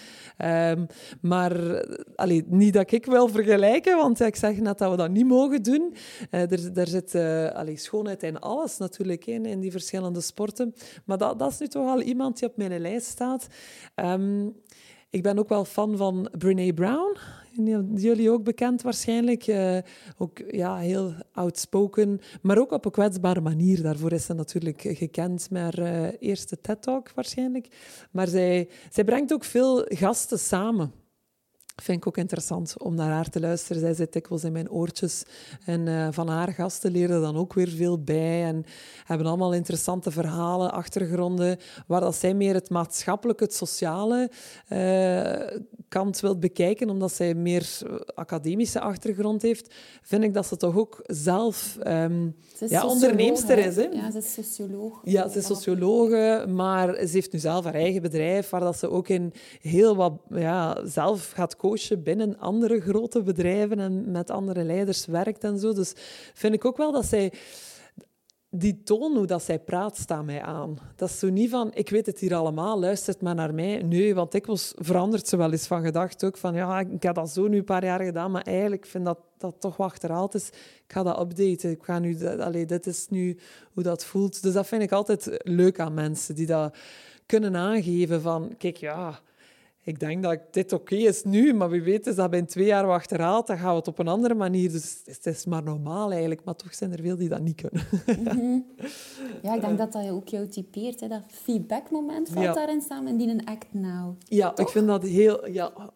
[0.45, 0.87] Um,
[1.21, 1.85] maar
[2.17, 5.27] allee, niet dat ik wil vergelijken, want ja, ik zeg net dat we dat niet
[5.27, 5.95] mogen doen.
[6.31, 7.15] Uh, er, daar zit
[7.55, 10.75] allee, schoonheid in alles natuurlijk, in, in die verschillende sporten.
[11.05, 13.47] Maar dat, dat is nu toch al iemand die op mijn lijst staat.
[13.97, 14.55] Um,
[15.11, 17.17] ik ben ook wel fan van Brene Brown.
[17.95, 19.47] Jullie ook bekend waarschijnlijk.
[19.47, 19.79] Uh,
[20.19, 23.83] ook ja, heel outspoken, maar ook op een kwetsbare manier.
[23.83, 27.69] Daarvoor is ze natuurlijk gekend met haar eerste TED-talk waarschijnlijk.
[28.11, 30.93] Maar zij, zij brengt ook veel gasten samen
[31.77, 33.83] vind ik ook interessant om naar haar te luisteren.
[33.83, 35.23] Zij zit dikwijls in mijn oortjes.
[35.65, 38.45] En uh, van haar gasten leren dan ook weer veel bij.
[38.45, 38.65] En
[39.05, 44.31] hebben allemaal interessante verhalen, achtergronden, waar dat zij meer het maatschappelijke, het sociale
[44.69, 50.57] uh, kant wilt bekijken, omdat zij meer eh, academische achtergrond heeft, vind ik dat ze
[50.57, 52.37] toch ook zelf um,
[52.69, 53.77] ja, onderneemster is.
[53.77, 53.83] Hè?
[53.83, 55.01] Ja, ze is socioloog.
[55.05, 58.91] Ja, ze is sociologe, maar ze heeft nu zelf haar eigen bedrijf, waar dat ze
[58.91, 61.72] ook in heel wat ja, zelf gaat coachen
[62.03, 65.73] binnen andere grote bedrijven en met andere leiders werkt en zo.
[65.73, 65.93] Dus
[66.35, 67.33] vind ik ook wel dat zij
[68.55, 70.79] die toon, hoe dat zij praat, staat mij aan.
[70.97, 73.83] Dat is zo niet van, ik weet het hier allemaal, luistert maar naar mij.
[73.83, 76.37] Nee, want ik was veranderd ze wel eens van gedacht ook.
[76.37, 79.19] Van ja, ik heb dat zo nu een paar jaar gedaan, maar eigenlijk vind dat
[79.39, 80.49] dat toch achterhaald is.
[80.49, 81.71] Ik ga dat updaten.
[81.71, 83.39] Ik ga nu, allez, dit is nu
[83.73, 84.43] hoe dat voelt.
[84.43, 86.77] Dus dat vind ik altijd leuk aan mensen, die dat
[87.27, 89.21] kunnen aangeven van, kijk ja
[89.85, 92.91] ik denk dat dit oké is nu, maar wie weet is dat binnen twee jaar
[92.91, 94.71] achterhaalt, dan gaan we het op een andere manier.
[94.71, 97.87] Dus het is maar normaal eigenlijk, maar toch zijn er veel die dat niet kunnen.
[98.07, 98.59] Mhm.
[99.43, 101.01] Ja, ik denk dat dat ook jou typeert.
[101.01, 101.09] Hè?
[101.09, 104.17] Dat feedbackmoment valt daarin samen in een act now.
[104.25, 105.49] Ja, ik vind dat heel...
[105.49, 105.93] Ja,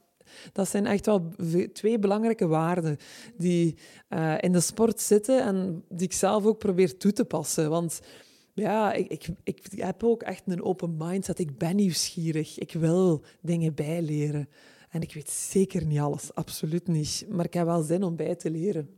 [0.53, 1.29] dat zijn echt wel
[1.73, 2.97] twee belangrijke waarden
[3.37, 3.77] die
[4.09, 7.71] uh, in de sport zitten en die ik zelf ook probeer toe te passen.
[7.71, 8.01] Want
[8.57, 11.39] ja, ik, ik, ik heb ook echt een open mindset.
[11.39, 12.59] Ik ben nieuwsgierig.
[12.59, 14.49] Ik wil dingen bijleren.
[14.91, 17.27] En ik weet zeker niet alles, absoluut niet.
[17.29, 18.89] Maar ik heb wel zin om bij te leren.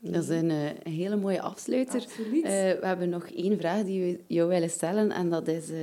[0.00, 2.06] Dat is een, eh, een hele mooie afsluiter.
[2.32, 5.10] Uh, we hebben nog één vraag die we jou willen stellen.
[5.10, 5.78] En dat is, uh,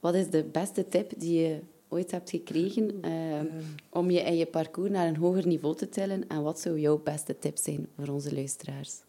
[0.00, 1.58] wat is de beste tip die je
[1.88, 3.00] ooit hebt gekregen
[3.90, 6.28] om je in je parcours naar een hoger niveau te tillen?
[6.28, 9.02] En wat zou jouw beste tip zijn voor onze luisteraars?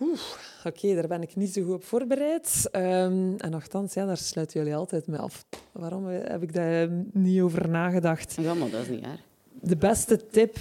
[0.00, 0.20] Oeh,
[0.64, 2.68] oké, daar ben ik niet zo goed op voorbereid.
[2.72, 5.44] Um, en nogthans, ja, daar sluiten jullie altijd mee af.
[5.72, 8.36] Waarom heb ik daar niet over nagedacht?
[8.40, 9.20] Ja, maar dat is niet erg.
[9.60, 10.56] De beste tip...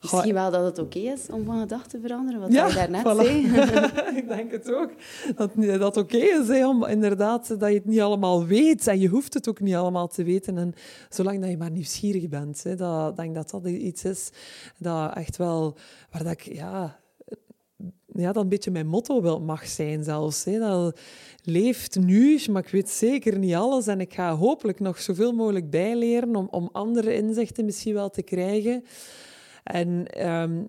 [0.00, 3.00] Misschien wel dat het oké is om van gedachten te veranderen, wat ja, je daarnet
[3.00, 3.24] voilà.
[3.24, 4.16] zei.
[4.20, 4.90] ik denk het ook.
[5.36, 8.86] Dat dat oké is, hè, om inderdaad, dat je het niet allemaal weet.
[8.86, 10.58] En je hoeft het ook niet allemaal te weten.
[10.58, 10.74] En
[11.08, 14.30] zolang dat je maar nieuwsgierig bent, hè, dat, denk dat dat iets is
[14.78, 15.76] dat echt wel...
[16.10, 17.00] Waar dat ik, ja,
[18.14, 20.44] ja, dat een beetje mijn motto wel mag zijn zelfs.
[20.44, 20.58] Hè.
[20.58, 21.00] Dat
[21.42, 23.86] leeft nu, maar ik weet zeker niet alles.
[23.86, 28.22] En ik ga hopelijk nog zoveel mogelijk bijleren om, om andere inzichten misschien wel te
[28.22, 28.84] krijgen.
[29.62, 30.68] En um,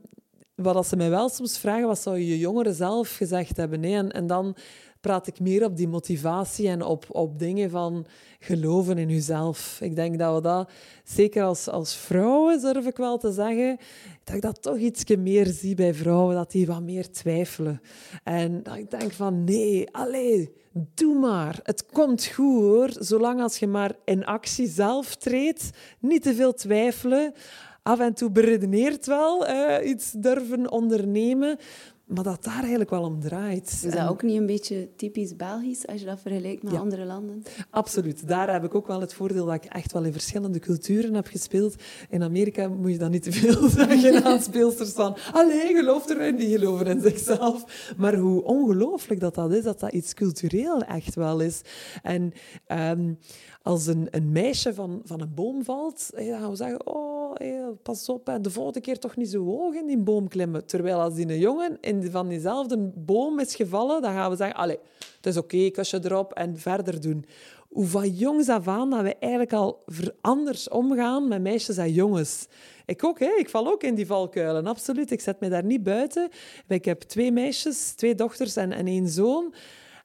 [0.56, 3.84] wat ze mij wel soms vragen, wat zou je je jongeren zelf gezegd hebben?
[3.84, 4.08] Hè?
[4.08, 4.56] En dan
[5.04, 8.06] praat ik meer op die motivatie en op, op dingen van
[8.40, 9.78] geloven in jezelf.
[9.82, 10.72] Ik denk dat we dat,
[11.04, 13.78] zeker als, als vrouwen, durf ik wel te zeggen,
[14.24, 17.82] dat ik dat toch iets meer zie bij vrouwen, dat die wat meer twijfelen.
[18.24, 20.54] En dat ik denk van, nee, allee,
[20.94, 21.60] doe maar.
[21.64, 26.54] Het komt goed hoor, zolang als je maar in actie zelf treedt, niet te veel
[26.54, 27.34] twijfelen
[27.84, 29.46] af en toe beredeneert wel,
[29.84, 31.58] iets durven ondernemen
[32.14, 33.82] maar dat daar eigenlijk wel om draait.
[33.86, 37.44] Is dat ook niet een beetje typisch Belgisch als je dat vergelijkt met andere landen?
[37.70, 38.28] Absoluut.
[38.28, 41.28] Daar heb ik ook wel het voordeel dat ik echt wel in verschillende culturen heb
[41.28, 41.76] gespeeld.
[42.10, 46.36] In Amerika moet je dan niet te veel zeggen aan speelsters van allee, geloof erin,
[46.36, 47.92] die geloven in zichzelf.
[47.98, 51.62] Maar hoe ongelooflijk dat dat is, dat dat iets cultureel echt wel is.
[52.02, 52.34] En
[52.68, 53.18] um,
[53.64, 57.14] als een, een meisje van, van een boom valt, dan gaan we zeggen, oh,
[57.84, 60.66] pas op, de volgende keer toch niet zo hoog in die boom klimmen.
[60.66, 64.56] Terwijl als die een jongen in van diezelfde boom is gevallen, dan gaan we zeggen,
[64.56, 64.80] allee,
[65.16, 67.26] het is oké, okay, kusje erop en verder doen.
[67.70, 69.84] Hoe van jongs af aan dat we eigenlijk al
[70.22, 72.48] anders omgaan met meisjes en jongens.
[72.86, 73.36] Ik ook, hè?
[73.38, 75.12] ik val ook in die valkuilen, absoluut.
[75.12, 76.30] Ik zet me daar niet buiten.
[76.68, 79.54] Ik heb twee meisjes, twee dochters en, en één zoon.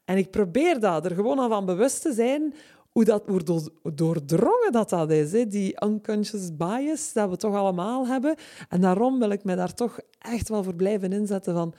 [0.05, 2.55] En ik probeer dat, er gewoon al van bewust te zijn
[2.99, 5.33] hoe, dat, hoe doordrongen dat, dat is.
[5.33, 5.47] Hè?
[5.47, 8.37] Die unconscious bias dat we toch allemaal hebben.
[8.69, 11.75] En daarom wil ik mij daar toch echt wel voor blijven inzetten van...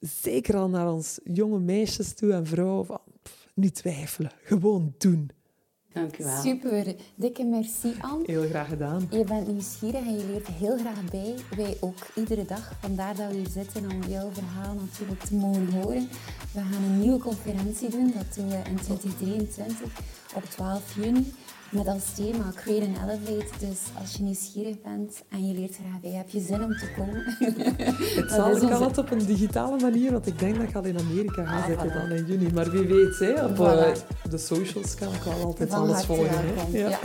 [0.00, 2.86] Zeker al naar ons jonge meisjes toe en vrouwen.
[2.86, 3.00] Van,
[3.54, 5.30] niet twijfelen, gewoon doen.
[5.98, 6.42] Dank u wel.
[6.42, 8.22] Super, dikke merci Anne.
[8.26, 9.08] Heel graag gedaan.
[9.10, 11.34] Je bent nieuwsgierig en je leert heel graag bij.
[11.56, 12.72] Wij ook iedere dag.
[12.80, 16.08] Vandaar dat we hier zitten om jouw verhaal natuurlijk te mogen horen.
[16.52, 19.76] We gaan een nieuwe conferentie doen, dat doen we in 2023
[20.34, 21.32] op 12 juni.
[21.70, 23.66] Met als thema Create and Elevate.
[23.66, 26.90] Dus als je nieuwsgierig bent en je leert graag bij, heb je zin om te
[26.96, 27.24] komen.
[28.22, 30.84] het zal, ik kan het op een digitale manier, want ik denk dat ik al
[30.84, 32.52] in Amerika ga ah, zitten dan in juni.
[32.52, 33.94] Maar wie weet, hè, op uh,
[34.30, 36.28] de socials kan ik wel altijd alles volgen.
[36.30, 36.78] Hè.
[36.78, 36.88] Ja.
[36.88, 36.98] ja.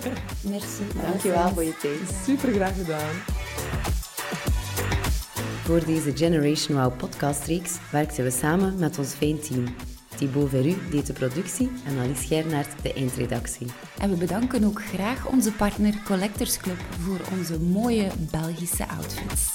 [0.50, 0.82] Merci.
[1.02, 2.18] Dankjewel voor je tijd.
[2.24, 3.14] Super graag gedaan.
[5.64, 9.64] Voor deze Generation Wow podcastreeks werkten we samen met ons fijn team.
[10.18, 13.66] Thibaut Veru deed de productie en Alice Gernaert de eindredactie.
[13.98, 19.48] En we bedanken ook graag onze partner Collectors Club voor onze mooie Belgische outfits.